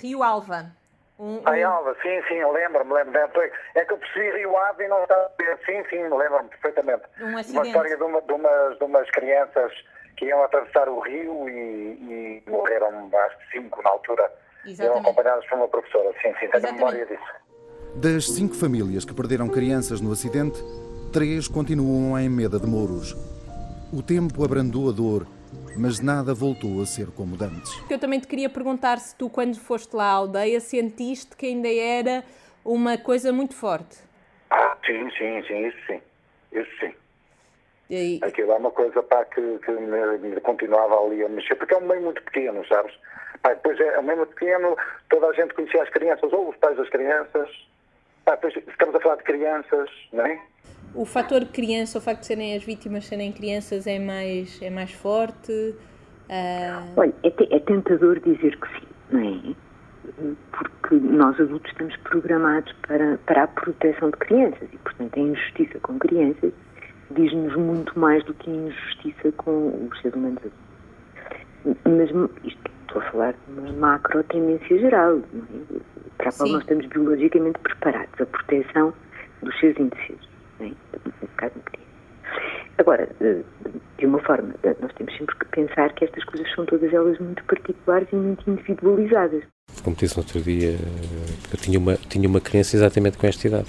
Rio 0.01 0.23
Alva. 0.23 0.71
Um, 1.19 1.41
Ai, 1.45 1.63
Alva, 1.63 1.95
sim, 2.01 2.21
sim, 2.27 2.35
eu 2.35 2.51
lembro-me, 2.51 2.93
lembro 2.93 3.17
É 3.75 3.85
que 3.85 3.93
eu 3.93 3.97
percebi 3.97 4.29
Rio 4.37 4.55
Ave 4.57 4.83
e 4.83 4.87
não 4.87 5.01
estava 5.01 5.23
a 5.23 5.43
ver. 5.43 5.57
Sim, 5.65 5.83
sim, 5.89 6.03
lembro-me 6.03 6.49
perfeitamente. 6.49 7.03
Um 7.21 7.29
Uma 7.29 7.41
história 7.41 7.97
de, 7.97 8.03
uma, 8.03 8.21
de, 8.21 8.33
umas, 8.33 8.77
de 8.77 8.83
umas 8.83 9.09
crianças 9.11 9.73
que 10.17 10.25
iam 10.25 10.43
atravessar 10.43 10.89
o 10.89 10.99
rio 10.99 11.47
e, 11.47 12.43
e 12.43 12.49
morreram, 12.49 13.09
acho 13.13 13.37
que 13.37 13.59
cinco 13.59 13.81
na 13.83 13.91
altura. 13.91 14.23
Iam 14.65 14.73
Exatamente. 14.73 15.05
acompanhadas 15.05 15.45
por 15.45 15.57
uma 15.57 15.67
professora. 15.67 16.11
Sim, 16.21 16.33
sim, 16.39 16.47
tenho 16.49 16.73
memória 16.73 17.05
disso. 17.05 17.47
Das 17.95 18.25
cinco 18.29 18.55
famílias 18.55 19.05
que 19.05 19.13
perderam 19.13 19.47
crianças 19.47 20.01
no 20.01 20.11
acidente, 20.11 20.59
três 21.13 21.47
continuam 21.47 22.19
em 22.19 22.27
Meda 22.27 22.59
de 22.59 22.67
Mouros. 22.67 23.15
O 23.93 24.03
tempo 24.03 24.43
abrandou 24.43 24.89
a 24.89 24.91
dor, 24.91 25.25
mas 25.77 25.99
nada 25.99 26.33
voltou 26.33 26.81
a 26.81 26.85
ser 26.85 27.07
como 27.11 27.35
antes. 27.41 27.71
Eu 27.89 27.97
também 27.97 28.19
te 28.19 28.27
queria 28.27 28.49
perguntar 28.49 28.97
se 28.97 29.15
tu, 29.15 29.29
quando 29.29 29.57
foste 29.59 29.95
lá 29.95 30.05
à 30.05 30.13
aldeia, 30.13 30.59
sentiste 30.59 31.35
que 31.37 31.45
ainda 31.45 31.69
era 31.73 32.23
uma 32.65 32.97
coisa 32.97 33.31
muito 33.31 33.55
forte. 33.55 33.97
Ah, 34.49 34.75
sim, 34.85 35.09
sim, 35.11 35.41
sim, 35.47 35.67
isso 35.67 35.77
sim. 35.87 36.01
Isso 36.51 36.69
sim. 36.79 36.93
E, 37.89 38.19
Aquilo 38.21 38.51
é 38.51 38.55
uma 38.55 38.71
coisa 38.71 39.01
pá, 39.03 39.23
que, 39.25 39.59
que 39.59 39.71
me, 39.71 40.17
me 40.17 40.41
continuava 40.41 40.99
ali 40.99 41.23
a 41.23 41.29
mexer, 41.29 41.55
porque 41.55 41.73
é 41.73 41.77
um 41.77 41.87
meio 41.87 42.01
muito 42.01 42.21
pequeno, 42.23 42.65
sabes? 42.67 42.93
Pá, 43.41 43.53
depois 43.53 43.79
é 43.79 43.99
um 43.99 44.03
meio 44.03 44.17
muito 44.17 44.33
pequeno, 44.35 44.75
toda 45.09 45.27
a 45.27 45.33
gente 45.33 45.53
conhecia 45.53 45.83
as 45.83 45.89
crianças, 45.89 46.31
ou 46.33 46.49
os 46.49 46.57
pais 46.57 46.75
das 46.75 46.89
crianças. 46.89 47.49
Pá, 48.25 48.35
depois 48.35 48.55
estamos 48.55 48.95
a 48.95 48.99
falar 48.99 49.15
de 49.15 49.23
crianças, 49.23 49.89
não 50.11 50.25
é? 50.25 50.39
o 50.97 51.05
fator 51.05 51.45
criança, 51.45 51.99
o 51.99 52.01
facto 52.01 52.21
de 52.21 52.27
serem 52.27 52.55
as 52.55 52.63
vítimas 52.63 53.05
serem 53.05 53.31
crianças 53.31 53.85
é 53.87 53.99
mais, 53.99 54.59
é 54.61 54.69
mais 54.69 54.91
forte? 54.91 55.75
Ah, 56.29 56.83
Olha, 56.97 57.13
é, 57.23 57.55
é 57.55 57.59
tentador 57.59 58.19
dizer 58.19 58.57
que 58.59 58.67
sim, 58.67 58.87
não 59.11 59.53
é? 59.53 59.67
Porque 60.51 60.95
nós 60.95 61.39
adultos 61.39 61.69
estamos 61.71 61.95
programados 61.97 62.73
para, 62.87 63.17
para 63.25 63.43
a 63.43 63.47
proteção 63.47 64.09
de 64.09 64.17
crianças 64.17 64.67
e, 64.71 64.77
portanto, 64.77 65.17
a 65.17 65.19
injustiça 65.19 65.79
com 65.79 65.99
crianças 65.99 66.51
diz-nos 67.11 67.55
muito 67.55 67.97
mais 67.97 68.23
do 68.25 68.33
que 68.33 68.49
a 68.49 68.53
injustiça 68.53 69.31
com 69.37 69.87
os 69.89 70.01
seres 70.01 70.15
humanos. 70.15 70.43
Mas 71.85 72.09
isto, 72.43 72.71
estou 72.81 73.01
a 73.01 73.11
falar 73.11 73.33
de 73.33 73.59
uma 73.59 73.71
macro 73.73 74.23
tendência 74.23 74.79
geral, 74.79 75.21
não 75.33 75.43
é? 75.43 75.97
para 76.17 76.29
a 76.29 76.33
qual 76.33 76.47
Sim. 76.47 76.53
nós 76.53 76.61
estamos 76.61 76.85
biologicamente 76.87 77.59
preparados, 77.59 78.21
a 78.21 78.25
proteção 78.25 78.93
dos 79.41 79.59
seres 79.59 79.77
indecisos, 79.77 80.29
é? 80.59 80.71
Agora, 82.79 83.09
de 83.97 84.05
uma 84.05 84.19
forma, 84.19 84.53
nós 84.81 84.93
temos 84.93 85.17
sempre 85.17 85.35
que 85.35 85.45
pensar 85.47 85.91
que 85.93 86.05
estas 86.05 86.23
coisas 86.25 86.49
são 86.53 86.65
todas 86.65 86.93
elas 86.93 87.17
muito 87.19 87.43
particulares 87.45 88.07
e 88.11 88.15
muito 88.15 88.49
individualizadas. 88.49 89.43
Como 89.83 89.95
disse 89.95 90.15
no 90.15 90.23
outro 90.23 90.39
dia, 90.41 90.75
eu 91.51 91.57
tinha 91.57 91.79
uma, 91.79 91.95
tinha 91.95 92.29
uma 92.29 92.39
criança 92.39 92.75
exatamente 92.75 93.17
com 93.17 93.25
esta 93.27 93.47
idade. 93.47 93.67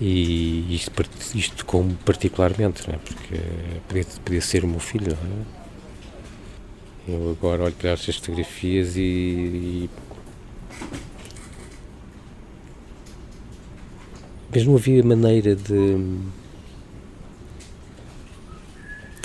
E 0.00 0.74
isto, 0.74 0.90
isto 1.34 1.66
como 1.66 1.94
particularmente, 1.96 2.88
não 2.88 2.94
é? 2.94 2.98
porque 2.98 3.40
podia, 3.86 4.04
podia 4.24 4.40
ser 4.40 4.64
o 4.64 4.68
meu 4.68 4.80
filho. 4.80 5.12
É? 5.12 5.60
Eu 7.12 7.30
agora 7.30 7.64
olho 7.64 7.74
para 7.74 7.90
estas 7.90 8.16
fotografias 8.16 8.96
e, 8.96 9.00
e 9.00 9.90
mas 14.52 14.64
não 14.64 14.74
havia 14.74 15.02
maneira 15.02 15.54
de 15.54 15.96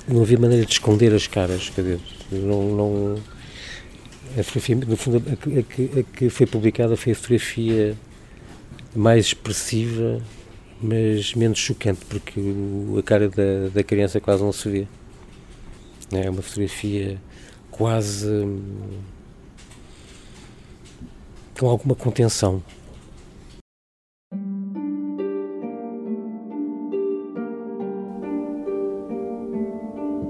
não 0.08 0.22
havia 0.22 0.38
maneira 0.38 0.65
de 0.65 0.72
esconder 0.72 1.13
as 1.13 1.25
caras, 1.25 1.70
quer 1.70 1.82
dizer, 1.82 2.00
não, 2.32 2.75
não 2.75 3.15
a 4.38 4.44
fotografia, 4.44 4.75
no 4.75 4.98
fundo, 4.98 5.24
a, 5.27 6.00
a 6.00 6.03
que 6.03 6.29
foi 6.29 6.46
publicada 6.46 6.96
foi 6.96 7.13
a 7.13 7.15
fotografia 7.15 7.96
mais 8.96 9.27
expressiva, 9.27 10.22
mas 10.81 11.33
menos 11.33 11.57
chocante, 11.59 12.05
porque 12.05 12.40
o- 12.40 12.98
a 13.00 13.03
cara 13.03 13.29
da, 13.29 13.70
da 13.74 13.83
criança 13.83 14.20
quase 14.20 14.44
não 14.44 14.51
se 14.51 14.70
vê. 14.70 14.88
É 16.11 16.29
uma 16.29 16.42
fotografia 16.42 17.20
quase 17.72 18.27
hum, 18.29 19.00
com 21.59 21.68
alguma 21.70 21.96
contenção. 21.96 22.61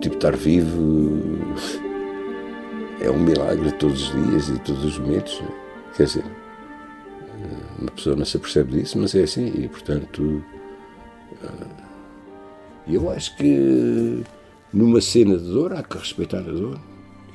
Tipo, 0.01 0.15
estar 0.15 0.35
vivo 0.35 1.39
é 3.01 3.09
um 3.09 3.19
milagre 3.19 3.71
todos 3.73 4.09
os 4.13 4.27
dias 4.29 4.49
e 4.49 4.59
todos 4.59 4.83
os 4.85 4.99
momentos. 4.99 5.41
né? 5.41 5.47
Quer 5.95 6.03
dizer, 6.03 6.25
uma 7.79 7.91
pessoa 7.91 8.15
não 8.15 8.25
se 8.25 8.37
apercebe 8.37 8.79
disso, 8.79 8.97
mas 8.99 9.13
é 9.15 9.23
assim. 9.23 9.47
E, 9.47 9.67
portanto, 9.67 10.43
eh, 11.43 11.67
eu 12.87 13.09
acho 13.09 13.35
que 13.37 14.23
numa 14.73 15.01
cena 15.01 15.37
de 15.37 15.45
dor 15.45 15.73
há 15.73 15.83
que 15.83 15.97
respeitar 15.97 16.39
a 16.39 16.41
dor. 16.43 16.79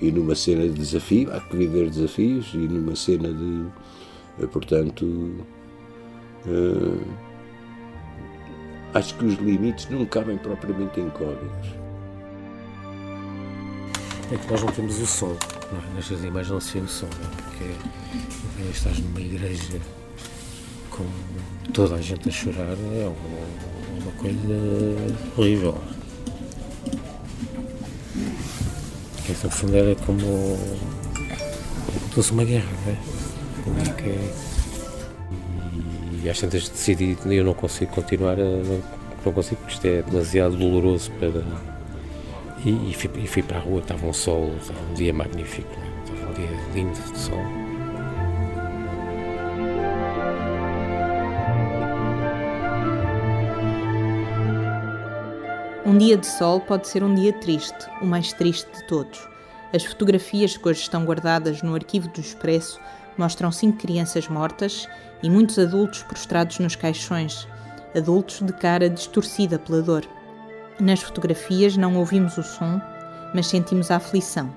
E 0.00 0.10
numa 0.10 0.34
cena 0.34 0.62
de 0.62 0.72
desafio 0.72 1.30
há 1.32 1.40
que 1.40 1.56
viver 1.56 1.90
desafios. 1.90 2.52
E 2.54 2.58
numa 2.58 2.96
cena 2.96 3.32
de. 3.32 3.66
eh, 4.42 4.46
Portanto. 4.46 5.06
eh, 6.46 7.04
acho 8.94 9.14
que 9.16 9.24
os 9.24 9.34
limites 9.38 9.88
não 9.90 10.04
cabem 10.06 10.36
propriamente 10.38 11.00
em 11.00 11.10
códigos. 11.10 11.68
É 14.32 14.36
que 14.36 14.50
nós 14.50 14.62
não 14.62 14.70
temos 14.72 14.98
o 15.00 15.06
som, 15.06 15.32
é? 15.32 15.94
nestas 15.96 16.22
imagens 16.22 16.50
não 16.52 16.60
se 16.60 16.78
vê 16.78 16.84
o 16.84 16.88
som, 16.88 17.06
não 17.06 17.26
é? 17.30 17.42
porque 17.42 17.64
é, 17.64 18.70
estás 18.70 18.98
numa 19.00 19.20
igreja 19.20 19.80
com 21.64 21.72
toda 21.72 21.96
a 21.96 22.00
gente 22.00 22.28
a 22.28 22.32
chorar, 22.32 22.72
é 22.72 23.08
uma, 23.08 24.12
coisa 24.18 24.38
horrível. 25.36 25.78
Essa 29.30 29.48
fundo 29.48 29.76
era 29.76 29.94
como, 29.94 30.58
fosse 32.10 32.32
uma 32.32 32.44
guerra, 32.44 32.68
não 32.84 32.92
é? 32.92 32.96
Como 33.64 33.80
é 33.80 33.84
que 33.94 34.08
é? 34.10 34.50
E 36.22 36.28
às 36.28 36.38
tantas 36.38 36.68
decidi, 36.68 37.16
eu 37.26 37.44
não 37.44 37.54
consigo 37.54 37.92
continuar, 37.92 38.36
não, 38.36 38.82
não 39.24 39.32
consigo, 39.32 39.60
porque 39.60 39.74
isto 39.74 39.86
é 39.86 40.02
demasiado 40.02 40.56
doloroso 40.56 41.10
para 41.12 41.28
e, 42.64 42.90
e 42.90 42.94
fui, 42.94 43.10
e 43.22 43.26
fui 43.26 43.42
para 43.42 43.58
a 43.58 43.60
rua, 43.60 43.80
estava 43.80 44.06
um 44.06 44.12
sol, 44.12 44.54
estava 44.60 44.78
um 44.90 44.94
dia 44.94 45.14
magnífico, 45.14 45.70
é? 45.72 46.12
estava 46.12 46.30
um 46.30 46.34
dia 46.34 46.50
lindo 46.74 47.12
de 47.12 47.18
sol. 47.18 47.59
Um 55.90 55.98
dia 55.98 56.16
de 56.16 56.24
sol 56.24 56.60
pode 56.60 56.86
ser 56.86 57.02
um 57.02 57.12
dia 57.12 57.32
triste, 57.32 57.90
o 58.00 58.06
mais 58.06 58.32
triste 58.32 58.70
de 58.72 58.86
todos. 58.86 59.28
As 59.74 59.84
fotografias 59.84 60.56
que 60.56 60.68
hoje 60.68 60.82
estão 60.82 61.04
guardadas 61.04 61.62
no 61.62 61.74
arquivo 61.74 62.06
do 62.06 62.20
Expresso 62.20 62.78
mostram 63.18 63.50
cinco 63.50 63.78
crianças 63.78 64.28
mortas 64.28 64.88
e 65.20 65.28
muitos 65.28 65.58
adultos 65.58 66.04
prostrados 66.04 66.60
nos 66.60 66.76
caixões, 66.76 67.48
adultos 67.92 68.40
de 68.40 68.52
cara 68.52 68.88
distorcida 68.88 69.58
pela 69.58 69.82
dor. 69.82 70.06
Nas 70.78 71.02
fotografias 71.02 71.76
não 71.76 71.96
ouvimos 71.96 72.38
o 72.38 72.44
som, 72.44 72.80
mas 73.34 73.48
sentimos 73.48 73.90
a 73.90 73.96
aflição. 73.96 74.48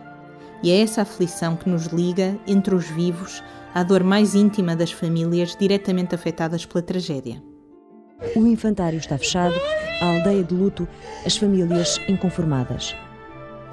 E 0.61 0.69
é 0.69 0.81
essa 0.81 1.01
aflição 1.01 1.55
que 1.55 1.67
nos 1.67 1.87
liga, 1.87 2.37
entre 2.45 2.75
os 2.75 2.85
vivos, 2.85 3.43
à 3.73 3.81
dor 3.81 4.03
mais 4.03 4.35
íntima 4.35 4.75
das 4.75 4.91
famílias 4.91 5.55
diretamente 5.55 6.13
afetadas 6.13 6.63
pela 6.63 6.83
tragédia. 6.83 7.41
O 8.35 8.45
infantário 8.45 8.99
está 8.99 9.17
fechado, 9.17 9.55
a 10.03 10.15
aldeia 10.15 10.43
de 10.43 10.53
luto, 10.53 10.85
as 11.25 11.37
famílias 11.37 11.99
inconformadas. 12.09 12.93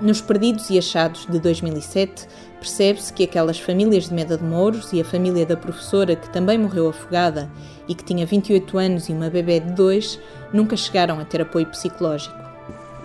Nos 0.01 0.21
Perdidos 0.21 0.71
e 0.71 0.79
Achados 0.79 1.27
de 1.27 1.41
2007, 1.41 2.29
percebe-se 2.61 3.13
que 3.13 3.25
aquelas 3.25 3.59
famílias 3.59 4.09
de 4.09 4.15
Meda 4.15 4.39
de 4.39 4.45
Mouros 4.45 4.93
e 4.93 5.01
a 5.01 5.05
família 5.05 5.45
da 5.45 5.57
professora 5.57 6.15
que 6.15 6.31
também 6.31 6.57
morreu 6.57 6.89
afogada 6.89 7.51
e 7.89 7.95
que 7.97 8.05
tinha 8.05 8.25
28 8.25 8.79
anos 8.79 9.09
e 9.09 9.13
uma 9.13 9.29
bebê 9.29 9.59
de 9.59 9.73
2 9.73 10.21
nunca 10.53 10.77
chegaram 10.77 11.19
a 11.19 11.25
ter 11.25 11.43
apoio 11.43 11.67
psicológico. 11.67 12.35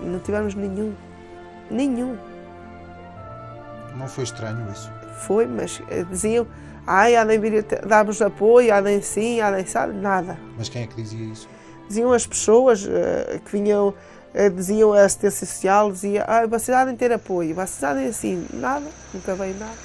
Não 0.04 0.20
tivemos 0.20 0.54
nenhum. 0.54 0.94
Nenhum. 1.72 2.16
Não 3.98 4.08
foi 4.08 4.26
estranho 4.26 4.72
isso? 4.72 4.92
Foi, 5.26 5.48
mas 5.48 5.82
eh, 5.90 6.04
diziam, 6.04 6.46
ai, 6.86 7.14
de 7.26 7.38
vir 7.40 7.66
a 7.74 7.86
dar-vos 7.88 8.22
apoio, 8.22 8.72
de 8.84 9.02
sim, 9.02 9.40
de 9.40 9.70
sabe, 9.70 9.94
nada. 9.94 10.38
Mas 10.58 10.70
quem 10.70 10.84
é 10.84 10.88
que 10.88 10.96
dizia 10.96 11.26
isso? 11.26 11.55
Diziam 11.88 12.12
as 12.12 12.26
pessoas 12.26 12.88
eh, 12.88 13.40
que 13.46 13.52
vinham, 13.52 13.94
eh, 14.34 14.50
diziam 14.50 14.92
a 14.94 15.04
assistência 15.04 15.46
social, 15.46 15.92
dizia, 15.92 16.26
ah, 16.28 16.48
vocês 16.48 16.76
de 16.88 16.96
ter 16.96 17.12
apoio, 17.12 17.54
vocês 17.54 17.84
há 17.84 17.92
assim, 17.92 18.48
nada, 18.54 18.86
nunca 19.14 19.36
veio 19.36 19.56
nada. 19.56 19.78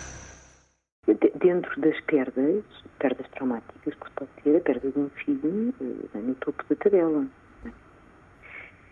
De- 1.07 1.31
Dentro 1.39 1.81
das 1.81 1.99
perdas, 2.03 2.63
perdas 2.99 3.27
traumáticas, 3.31 3.95
que 3.95 4.11
pode 4.15 4.31
ser 4.43 4.57
a 4.57 4.61
perda 4.61 4.91
de 4.91 4.99
um 4.99 5.11
filho 5.11 5.75
eh, 5.81 6.19
no 6.19 6.35
topo 6.37 6.63
da 6.69 6.77
tabela. 6.77 7.27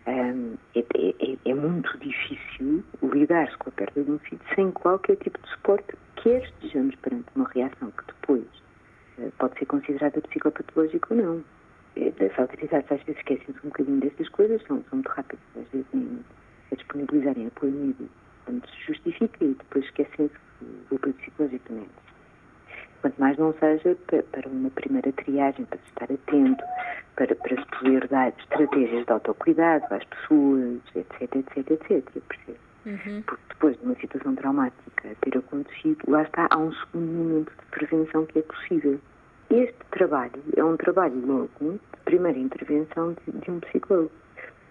é? 0.07 0.11
Um, 0.11 0.57
é, 0.75 0.81
é, 0.81 1.37
é, 1.51 1.55
muito 1.55 1.99
difícil 1.99 2.83
lidar-se 3.03 3.57
com 3.59 3.69
a 3.69 3.73
perda 3.73 4.03
de 4.03 4.11
um 4.11 4.19
filho 4.19 4.41
sem 4.55 4.71
qualquer 4.71 5.17
tipo 5.17 5.39
de 5.43 5.49
suporte, 5.51 5.95
quer 6.17 6.43
estejamos 6.45 6.95
perante 6.97 7.27
uma 7.35 7.49
reação 7.55 7.91
que 7.91 8.05
depois 8.07 8.45
pode 9.39 9.59
ser 9.59 9.67
considerada 9.67 10.21
psicopatológica 10.23 11.15
ou 11.15 11.21
não. 11.23 11.45
É, 11.99 12.25
as 12.25 12.39
autoridades 12.39 12.91
às 12.93 13.03
vezes 13.03 13.19
esquecem-se 13.19 13.59
um 13.67 13.71
bocadinho 13.71 14.01
destas 14.01 14.29
coisas, 14.29 14.63
são, 14.63 14.83
são 14.85 14.99
muito 14.99 15.09
rápidas 15.09 15.45
às 15.57 15.69
vezes 15.69 15.87
em, 15.93 16.21
a 16.71 16.75
disponibilizarem 16.77 17.47
apoio 17.49 17.73
médico 17.73 18.09
quando 18.45 18.67
se 18.69 18.87
justifica 18.87 19.45
e 19.45 19.55
depois 19.55 19.85
esquecem-se 19.85 20.35
do 20.89 20.97
apoio 20.97 21.15
psicológico 21.15 21.69
também. 21.69 21.89
Quanto 23.01 23.21
mais 23.21 23.37
não 23.39 23.53
seja 23.55 23.97
para 24.33 24.49
uma 24.49 24.71
primeira 24.71 25.13
triagem, 25.13 25.65
para 25.67 25.79
se 25.79 25.87
estar 25.87 26.13
atento, 26.13 26.65
para, 27.15 27.35
para 27.35 27.61
se 27.61 27.67
poder 27.79 28.09
dar 28.09 28.29
estratégias 28.39 29.05
de 29.05 29.13
autocuidado 29.13 29.85
às 29.91 30.05
pessoas, 30.05 30.81
etc, 30.95 31.37
etc, 31.37 31.71
etc, 31.71 32.23
percebe? 32.29 32.59
Uhum. 32.87 33.23
Porque 33.23 33.43
depois 33.51 33.79
de 33.79 33.85
uma 33.85 33.95
situação 33.97 34.35
traumática 34.35 35.17
ter 35.21 35.37
acontecido, 35.37 35.99
lá 36.09 36.23
está, 36.23 36.49
há 36.51 36.57
um 36.59 36.73
segundo 36.73 37.07
momento 37.07 37.53
de 37.53 37.67
prevenção 37.71 38.27
que 38.27 38.39
é 38.39 38.43
possível. 38.43 39.01
Este 39.51 39.79
trabalho 39.91 40.43
é 40.57 40.63
um 40.63 40.77
trabalho 40.77 41.27
logo 41.27 41.73
de 41.73 42.01
primeira 42.05 42.39
intervenção 42.39 43.15
de, 43.15 43.39
de 43.39 43.51
um 43.51 43.61
psicólogo. 43.61 44.11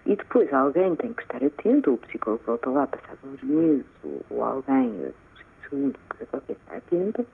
E 0.06 0.14
depois 0.16 0.52
alguém 0.52 0.94
tem 0.96 1.12
que 1.12 1.22
estar 1.22 1.44
atento, 1.44 1.90
ou 1.90 1.96
o 1.96 1.98
psicólogo 1.98 2.42
volta 2.46 2.70
lá 2.70 2.86
passados 2.86 3.18
uns 3.24 3.42
meses, 3.42 3.84
ou, 4.30 4.42
alguém, 4.42 4.88
o 4.88 5.12
de 5.12 5.68
saúde, 5.68 5.98
que 6.16 6.26
qualquer 6.26 6.52
está 6.52 6.76
atento, 6.76 7.26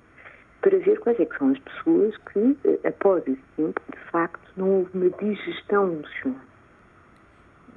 para 0.60 0.78
ver 0.78 0.98
quais 1.00 1.20
é 1.20 1.26
que 1.26 1.38
são 1.38 1.50
as 1.50 1.58
pessoas 1.58 2.16
que, 2.32 2.56
eh, 2.64 2.88
após 2.88 3.22
esse 3.28 3.42
tempo, 3.54 3.80
de 3.92 3.98
facto, 4.10 4.50
não 4.56 4.78
houve 4.78 4.90
uma 4.94 5.10
digestão 5.10 5.92
emocional. 5.92 6.40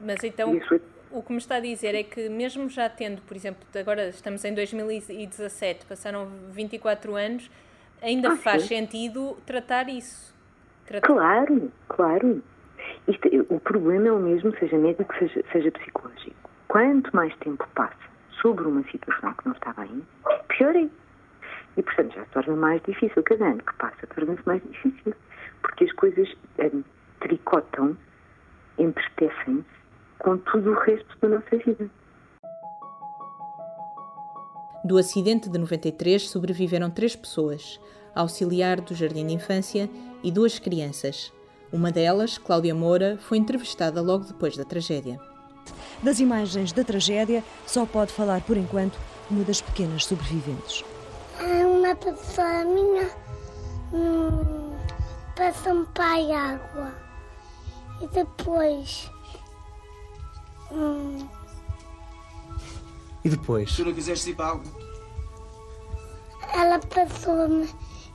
Mas 0.03 0.23
então, 0.23 0.55
é... 0.55 0.79
o 1.11 1.21
que 1.21 1.31
me 1.31 1.37
está 1.37 1.57
a 1.57 1.59
dizer 1.59 1.93
é 1.93 2.03
que 2.03 2.29
mesmo 2.29 2.69
já 2.69 2.89
tendo, 2.89 3.21
por 3.23 3.35
exemplo, 3.35 3.61
agora 3.75 4.07
estamos 4.09 4.43
em 4.45 4.53
2017, 4.53 5.85
passaram 5.85 6.27
24 6.51 7.15
anos, 7.15 7.51
ainda 8.01 8.33
ah, 8.33 8.37
faz 8.37 8.63
sim. 8.63 8.69
sentido 8.69 9.37
tratar 9.45 9.89
isso. 9.89 10.33
Tratar... 10.85 11.07
Claro, 11.07 11.71
claro. 11.89 12.43
Isto, 13.07 13.29
o 13.49 13.59
problema 13.59 14.07
é 14.07 14.11
o 14.11 14.19
mesmo, 14.19 14.55
seja 14.57 14.77
médico, 14.77 15.13
seja, 15.17 15.43
seja 15.51 15.71
psicológico. 15.71 16.49
Quanto 16.67 17.15
mais 17.15 17.35
tempo 17.37 17.67
passa 17.75 17.95
sobre 18.41 18.65
uma 18.65 18.83
situação 18.83 19.33
que 19.33 19.45
não 19.45 19.53
está 19.53 19.73
bem, 19.73 20.05
pior 20.47 20.75
é. 20.75 20.87
E, 21.77 21.83
portanto, 21.83 22.15
já 22.15 22.23
se 22.23 22.31
torna 22.31 22.55
mais 22.55 22.81
difícil. 22.83 23.21
Cada 23.23 23.45
ano 23.45 23.61
que 23.63 23.73
passa 23.75 24.07
torna-se 24.07 24.41
mais 24.45 24.61
difícil. 24.63 25.13
Porque 25.61 25.85
as 25.85 25.91
coisas 25.93 26.27
um, 26.59 26.83
tricotam, 27.19 27.97
entretecem-se 28.77 29.65
com 30.19 30.37
tudo 30.37 30.71
o 30.71 30.79
resto 30.79 31.17
da 31.21 31.29
nossa 31.29 31.57
vida. 31.57 31.89
Do 34.87 34.97
acidente 34.97 35.49
de 35.49 35.57
93 35.57 36.29
sobreviveram 36.29 36.89
três 36.89 37.13
pessoas, 37.13 37.77
auxiliar 38.15 38.79
do 38.79 38.95
Jardim 38.95 39.27
de 39.27 39.33
Infância 39.33 39.89
e 40.23 40.31
duas 40.31 40.59
crianças. 40.59 41.33
Uma 41.73 41.91
delas, 41.91 42.37
Cláudia 42.37 42.73
Moura, 42.73 43.17
foi 43.19 43.37
entrevistada 43.37 43.99
logo 44.01 44.23
depois 44.23 44.55
da 44.55 44.63
tragédia. 44.63 45.19
Das 46.01 46.21
imagens 46.21 46.71
da 46.71 46.85
tragédia, 46.85 47.43
só 47.65 47.85
pode 47.85 48.13
falar 48.13 48.39
por 48.45 48.55
enquanto 48.55 48.97
uma 49.29 49.43
das 49.43 49.59
pequenas 49.59 50.05
sobreviventes 50.05 50.85
uma 51.87 51.93
pessoa 51.95 52.63
minha 52.63 53.09
hum, 53.91 54.73
passou-me 55.35 55.85
para 55.87 56.53
água. 56.53 56.93
E 58.01 58.07
depois. 58.07 59.11
Hum, 60.71 61.27
e 63.27 63.29
depois? 63.29 63.75
Tu 63.75 63.85
não 63.85 63.93
quiseste 63.93 64.31
ir 64.31 64.35
para 64.35 64.45
a 64.45 64.49
água? 64.51 64.63
Ela 66.53 66.79
passou-me 66.79 67.69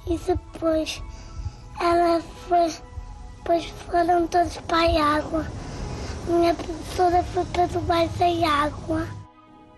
e 0.06 0.18
depois 0.18 1.02
ela 1.80 2.20
foi. 2.48 2.72
Depois 3.38 3.64
foram 3.90 4.26
todos 4.26 4.56
para 4.68 4.90
a 4.90 5.16
água. 5.16 5.46
Minha 6.28 6.54
professora 6.54 7.22
foi 7.24 7.44
para 7.46 7.66
debaixo 7.66 8.18
da 8.18 8.48
água. 8.48 9.06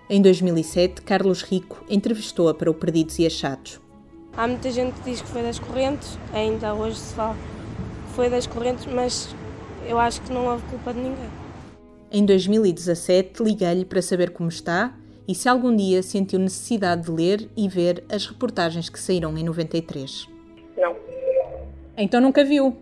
Em 0.09 0.21
2007, 0.21 1.03
Carlos 1.03 1.43
Rico 1.43 1.83
entrevistou-a 1.89 2.55
para 2.55 2.71
o 2.71 2.75
Perdidos 2.75 3.19
e 3.19 3.27
Achados. 3.27 3.81
Há 4.37 4.47
muita 4.47 4.71
gente 4.71 4.95
que 5.01 5.11
diz 5.11 5.23
que 5.23 5.29
foi 5.29 5.43
das 5.43 5.59
correntes, 5.59 6.19
ainda 6.33 6.75
hoje 6.75 6.97
se 6.97 7.15
fala 7.15 7.37
foi 8.15 8.31
das 8.31 8.47
correntes, 8.47 8.87
mas 8.87 9.35
eu 9.89 9.99
acho 9.99 10.21
que 10.23 10.33
não 10.33 10.47
houve 10.47 10.63
culpa 10.67 10.93
de 10.93 11.01
ninguém. 11.01 11.29
Em 12.13 12.25
2017, 12.25 13.43
liguei-lhe 13.43 13.85
para 13.85 14.01
saber 14.01 14.31
como 14.31 14.49
está 14.49 14.95
e 15.27 15.35
se 15.35 15.49
algum 15.49 15.75
dia 15.75 16.03
sentiu 16.03 16.39
necessidade 16.39 17.03
de 17.03 17.11
ler 17.11 17.49
e 17.57 17.69
ver 17.69 18.05
as 18.13 18.27
reportagens 18.27 18.89
que 18.89 18.99
saíram 18.99 19.37
em 19.37 19.45
93. 19.45 20.29
Não. 20.77 20.97
Então 21.97 22.21
nunca 22.21 22.45
viu? 22.45 22.77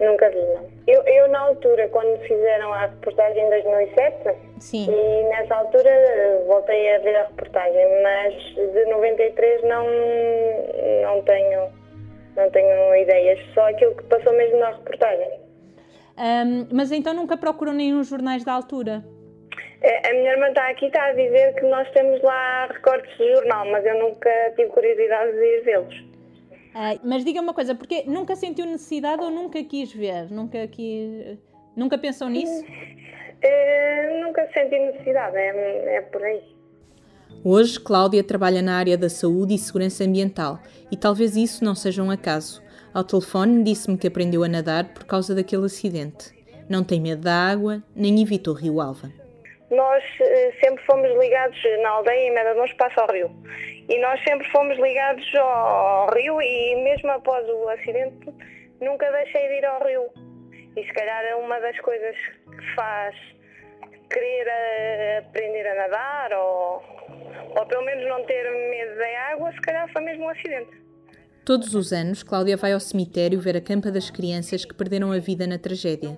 Nunca 0.00 0.30
vi, 0.30 0.36
não. 0.36 0.68
Eu, 0.86 1.02
eu, 1.02 1.28
na 1.28 1.40
altura, 1.40 1.88
quando 1.88 2.20
fizeram 2.20 2.72
a 2.72 2.86
reportagem 2.86 3.44
em 3.44 3.50
2007, 3.50 4.36
Sim. 4.60 4.86
e 4.88 5.24
nessa 5.28 5.56
altura 5.56 5.90
voltei 6.46 6.94
a 6.94 6.98
ver 7.00 7.16
a 7.16 7.26
reportagem, 7.26 8.02
mas 8.02 8.34
de 8.54 8.84
93 8.86 9.62
não, 9.64 9.86
não 11.02 11.22
tenho 11.22 11.78
não 12.36 12.48
tenho 12.50 12.94
ideias, 12.94 13.40
só 13.52 13.68
aquilo 13.68 13.96
que 13.96 14.04
passou 14.04 14.32
mesmo 14.32 14.58
na 14.58 14.70
reportagem. 14.70 15.40
Um, 16.16 16.68
mas 16.72 16.92
então 16.92 17.12
nunca 17.12 17.36
procurou 17.36 17.74
nenhum 17.74 18.04
jornais 18.04 18.44
da 18.44 18.52
altura? 18.52 19.04
A 19.80 20.12
minha 20.12 20.32
irmã 20.32 20.48
está 20.48 20.68
aqui 20.70 20.86
está 20.86 21.04
a 21.04 21.12
dizer 21.12 21.54
que 21.54 21.62
nós 21.66 21.88
temos 21.92 22.20
lá 22.22 22.66
recortes 22.66 23.16
de 23.16 23.32
jornal, 23.32 23.64
mas 23.70 23.86
eu 23.86 23.96
nunca 24.00 24.28
tive 24.56 24.68
curiosidade 24.70 25.32
de 25.32 25.38
ir 25.38 25.64
vê-los. 25.64 26.00
Uh, 26.00 26.98
mas 27.04 27.24
diga 27.24 27.40
uma 27.40 27.54
coisa, 27.54 27.76
porque 27.76 28.02
nunca 28.04 28.34
sentiu 28.34 28.66
necessidade 28.66 29.22
ou 29.22 29.30
nunca 29.30 29.62
quis 29.62 29.92
ver? 29.92 30.30
Nunca 30.32 30.66
quis, 30.66 31.38
nunca 31.76 31.96
pensou 31.96 32.28
nisso? 32.28 32.64
Uh, 32.64 34.20
nunca 34.20 34.48
senti 34.52 34.78
necessidade, 34.80 35.36
é, 35.36 35.96
é 35.96 36.00
por 36.00 36.24
aí. 36.24 36.42
Hoje, 37.44 37.78
Cláudia 37.78 38.24
trabalha 38.24 38.60
na 38.60 38.76
área 38.76 38.98
da 38.98 39.08
saúde 39.08 39.54
e 39.54 39.58
segurança 39.58 40.02
ambiental 40.02 40.58
e 40.90 40.96
talvez 40.96 41.36
isso 41.36 41.64
não 41.64 41.76
seja 41.76 42.02
um 42.02 42.10
acaso. 42.10 42.60
Ao 42.92 43.04
telefone 43.04 43.62
disse-me 43.62 43.96
que 43.96 44.08
aprendeu 44.08 44.42
a 44.42 44.48
nadar 44.48 44.92
por 44.92 45.04
causa 45.04 45.36
daquele 45.36 45.66
acidente. 45.66 46.32
Não 46.68 46.82
tem 46.82 47.00
medo 47.00 47.22
da 47.22 47.34
água, 47.34 47.80
nem 47.94 48.20
evita 48.20 48.50
o 48.50 48.54
rio 48.54 48.80
Alva 48.80 49.08
nós 49.70 50.02
uh, 50.04 50.60
sempre 50.60 50.84
fomos 50.84 51.10
ligados 51.18 51.58
na 51.82 51.90
aldeia 51.90 52.28
em 52.28 52.34
Medadões 52.34 52.72
passa 52.74 53.02
ao 53.02 53.12
rio. 53.12 53.30
E 53.88 53.98
nós 53.98 54.22
sempre 54.24 54.48
fomos 54.50 54.78
ligados 54.78 55.34
ao 55.34 56.10
rio 56.14 56.40
e 56.40 56.76
mesmo 56.76 57.10
após 57.10 57.46
o 57.48 57.68
acidente 57.68 58.32
nunca 58.80 59.10
deixei 59.10 59.48
de 59.48 59.54
ir 59.54 59.64
ao 59.64 59.84
rio. 59.84 60.08
E 60.76 60.84
se 60.84 60.92
calhar 60.92 61.24
é 61.24 61.34
uma 61.34 61.58
das 61.60 61.78
coisas 61.80 62.16
que 62.16 62.74
faz 62.74 63.14
querer 64.10 64.46
uh, 64.46 65.28
aprender 65.28 65.66
a 65.66 65.74
nadar 65.74 66.32
ou, 66.32 66.82
ou 67.58 67.66
pelo 67.66 67.84
menos 67.84 68.06
não 68.08 68.24
ter 68.24 68.50
medo 68.50 68.96
da 68.96 69.20
água, 69.32 69.52
se 69.52 69.60
calhar 69.60 69.90
foi 69.92 70.02
mesmo 70.02 70.24
um 70.24 70.28
acidente. 70.30 70.87
Todos 71.48 71.74
os 71.74 71.94
anos, 71.94 72.22
Cláudia 72.22 72.58
vai 72.58 72.74
ao 72.74 72.78
cemitério 72.78 73.40
ver 73.40 73.56
a 73.56 73.60
campa 73.62 73.90
das 73.90 74.10
crianças 74.10 74.66
que 74.66 74.74
perderam 74.74 75.12
a 75.12 75.18
vida 75.18 75.46
na 75.46 75.56
tragédia. 75.56 76.14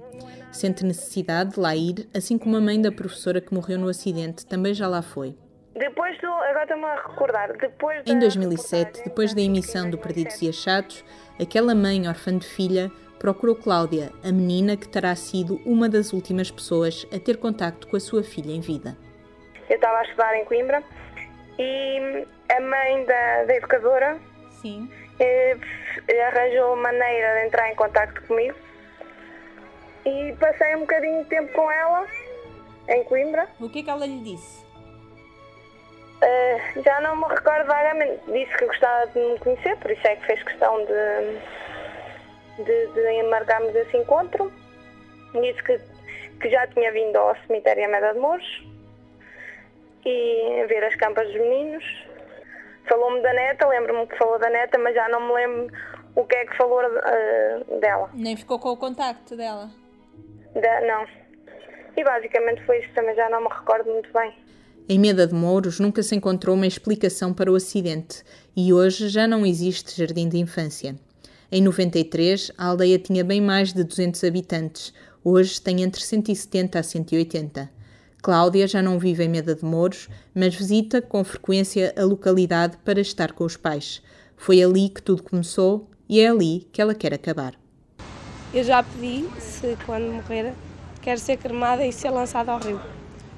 Sente 0.50 0.84
necessidade 0.84 1.50
de 1.50 1.60
lá 1.60 1.76
ir, 1.76 2.08
assim 2.12 2.36
como 2.36 2.56
a 2.56 2.60
mãe 2.60 2.82
da 2.82 2.90
professora 2.90 3.40
que 3.40 3.54
morreu 3.54 3.78
no 3.78 3.88
acidente 3.88 4.44
também 4.44 4.74
já 4.74 4.88
lá 4.88 5.02
foi. 5.02 5.36
Depois 5.72 6.20
do, 6.20 6.26
agora 6.26 6.64
estou-me 6.64 6.84
a 6.84 6.96
recordar, 6.96 7.56
depois 7.58 8.02
Em 8.08 8.18
2007, 8.18 9.04
depois 9.04 9.32
da 9.32 9.40
emissão 9.40 9.88
do 9.88 9.98
Perdidos 9.98 10.42
e 10.42 10.48
Achados, 10.48 11.04
aquela 11.40 11.76
mãe 11.76 12.08
órfã 12.08 12.36
de 12.36 12.48
filha 12.48 12.90
procurou 13.20 13.54
Cláudia, 13.54 14.10
a 14.24 14.32
menina 14.32 14.76
que 14.76 14.88
terá 14.88 15.14
sido 15.14 15.60
uma 15.64 15.88
das 15.88 16.12
últimas 16.12 16.50
pessoas 16.50 17.06
a 17.14 17.20
ter 17.20 17.36
contacto 17.36 17.86
com 17.86 17.96
a 17.96 18.00
sua 18.00 18.24
filha 18.24 18.50
em 18.50 18.60
vida. 18.60 18.96
Eu 19.68 19.76
estava 19.76 19.98
a 19.98 20.02
estudar 20.02 20.36
em 20.36 20.44
Coimbra 20.44 20.82
e 21.56 22.26
a 22.50 22.60
mãe 22.60 23.06
da, 23.06 23.44
da 23.44 23.54
educadora 23.54 24.18
Sim. 24.60 24.90
Eh, 25.20 25.56
arranjou 26.28 26.74
maneira 26.76 27.40
de 27.40 27.46
entrar 27.46 27.70
em 27.70 27.74
contato 27.74 28.22
comigo 28.26 28.56
e 30.06 30.34
passei 30.40 30.74
um 30.76 30.80
bocadinho 30.80 31.22
de 31.24 31.28
tempo 31.28 31.52
com 31.52 31.70
ela 31.70 32.06
em 32.88 33.04
Coimbra. 33.04 33.46
O 33.60 33.68
que 33.68 33.80
é 33.80 33.82
que 33.82 33.90
ela 33.90 34.06
lhe 34.06 34.20
disse? 34.20 34.64
Uh, 36.22 36.82
já 36.82 37.00
não 37.00 37.16
me 37.16 37.28
recordo 37.28 37.66
vagamente. 37.66 38.20
Disse 38.32 38.56
que 38.56 38.66
gostava 38.66 39.06
de 39.08 39.18
me 39.18 39.38
conhecer, 39.38 39.76
por 39.76 39.90
isso 39.90 40.06
é 40.06 40.16
que 40.16 40.26
fez 40.26 40.42
questão 40.42 40.84
de, 40.86 42.64
de, 42.64 42.86
de 42.92 43.22
marcarmos 43.24 43.74
esse 43.74 43.96
encontro. 43.98 44.50
Disse 45.34 45.62
que, 45.62 45.78
que 46.40 46.50
já 46.50 46.66
tinha 46.68 46.90
vindo 46.92 47.16
ao 47.16 47.36
cemitério 47.46 47.84
Ameda 47.84 48.14
de 48.14 48.18
Mouros 48.18 48.64
e 50.04 50.64
ver 50.66 50.82
as 50.84 50.94
campas 50.96 51.26
dos 51.28 51.36
meninos 51.36 52.09
Falou-me 52.90 53.22
da 53.22 53.32
neta, 53.32 53.68
lembro-me 53.68 54.04
que 54.08 54.18
falou 54.18 54.36
da 54.40 54.50
neta, 54.50 54.76
mas 54.76 54.92
já 54.92 55.08
não 55.08 55.28
me 55.28 55.32
lembro 55.32 55.72
o 56.16 56.24
que 56.24 56.34
é 56.34 56.44
que 56.44 56.56
falou 56.56 56.80
uh, 56.80 57.80
dela. 57.80 58.10
Nem 58.12 58.36
ficou 58.36 58.58
com 58.58 58.70
o 58.70 58.76
contacto 58.76 59.36
dela? 59.36 59.70
Da, 60.54 60.80
não. 60.80 61.06
E 61.96 62.02
basicamente 62.02 62.66
foi 62.66 62.80
isso, 62.80 62.92
também 62.92 63.14
já 63.14 63.30
não 63.30 63.42
me 63.42 63.48
recordo 63.48 63.88
muito 63.92 64.12
bem. 64.12 64.34
Em 64.88 64.98
Meda 64.98 65.24
de 65.24 65.34
Mouros 65.34 65.78
nunca 65.78 66.02
se 66.02 66.16
encontrou 66.16 66.56
uma 66.56 66.66
explicação 66.66 67.32
para 67.32 67.52
o 67.52 67.54
acidente 67.54 68.24
e 68.56 68.72
hoje 68.72 69.08
já 69.08 69.28
não 69.28 69.46
existe 69.46 69.96
jardim 69.96 70.28
de 70.28 70.38
infância. 70.38 70.96
Em 71.52 71.62
93, 71.62 72.50
a 72.58 72.66
aldeia 72.66 72.98
tinha 72.98 73.22
bem 73.22 73.40
mais 73.40 73.72
de 73.72 73.84
200 73.84 74.24
habitantes, 74.24 74.92
hoje 75.24 75.60
tem 75.62 75.82
entre 75.82 76.00
170 76.00 76.76
a 76.76 76.82
180. 76.82 77.70
Cláudia 78.20 78.68
já 78.68 78.82
não 78.82 78.98
vive 78.98 79.24
em 79.24 79.28
Meda 79.28 79.54
de 79.54 79.64
Mouros, 79.64 80.08
mas 80.34 80.54
visita 80.54 81.00
com 81.00 81.24
frequência 81.24 81.94
a 81.96 82.04
localidade 82.04 82.76
para 82.84 83.00
estar 83.00 83.32
com 83.32 83.44
os 83.44 83.56
pais. 83.56 84.02
Foi 84.36 84.62
ali 84.62 84.90
que 84.90 85.02
tudo 85.02 85.22
começou 85.22 85.88
e 86.08 86.20
é 86.20 86.28
ali 86.28 86.68
que 86.70 86.82
ela 86.82 86.94
quer 86.94 87.14
acabar. 87.14 87.54
Eu 88.52 88.62
já 88.62 88.82
pedi, 88.82 89.26
se 89.40 89.76
quando 89.86 90.12
morrer, 90.12 90.52
quero 91.00 91.18
ser 91.18 91.38
cremada 91.38 91.86
e 91.86 91.92
ser 91.92 92.10
lançada 92.10 92.52
ao 92.52 92.58
rio. 92.58 92.80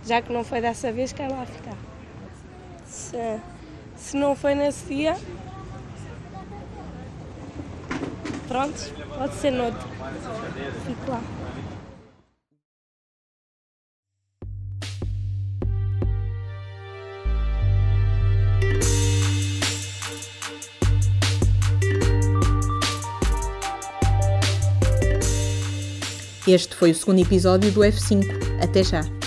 Já 0.05 0.21
que 0.21 0.33
não 0.33 0.43
foi 0.43 0.61
dessa 0.61 0.91
vez, 0.91 1.13
quero 1.13 1.33
lá 1.33 1.47
ficar. 1.47 1.77
Se, 2.85 3.39
se 3.97 4.17
não 4.17 4.35
foi 4.35 4.55
nesse 4.55 4.87
dia, 4.87 5.17
pronto, 8.49 8.93
pode 9.17 9.35
ser 9.35 9.53
noutro. 9.53 9.89
Fico 10.87 11.11
lá. 11.11 11.42
Este 26.47 26.75
foi 26.75 26.91
o 26.91 26.95
segundo 26.95 27.21
episódio 27.21 27.71
do 27.71 27.81
F5. 27.81 28.27
Até 28.61 28.83
já! 28.83 29.22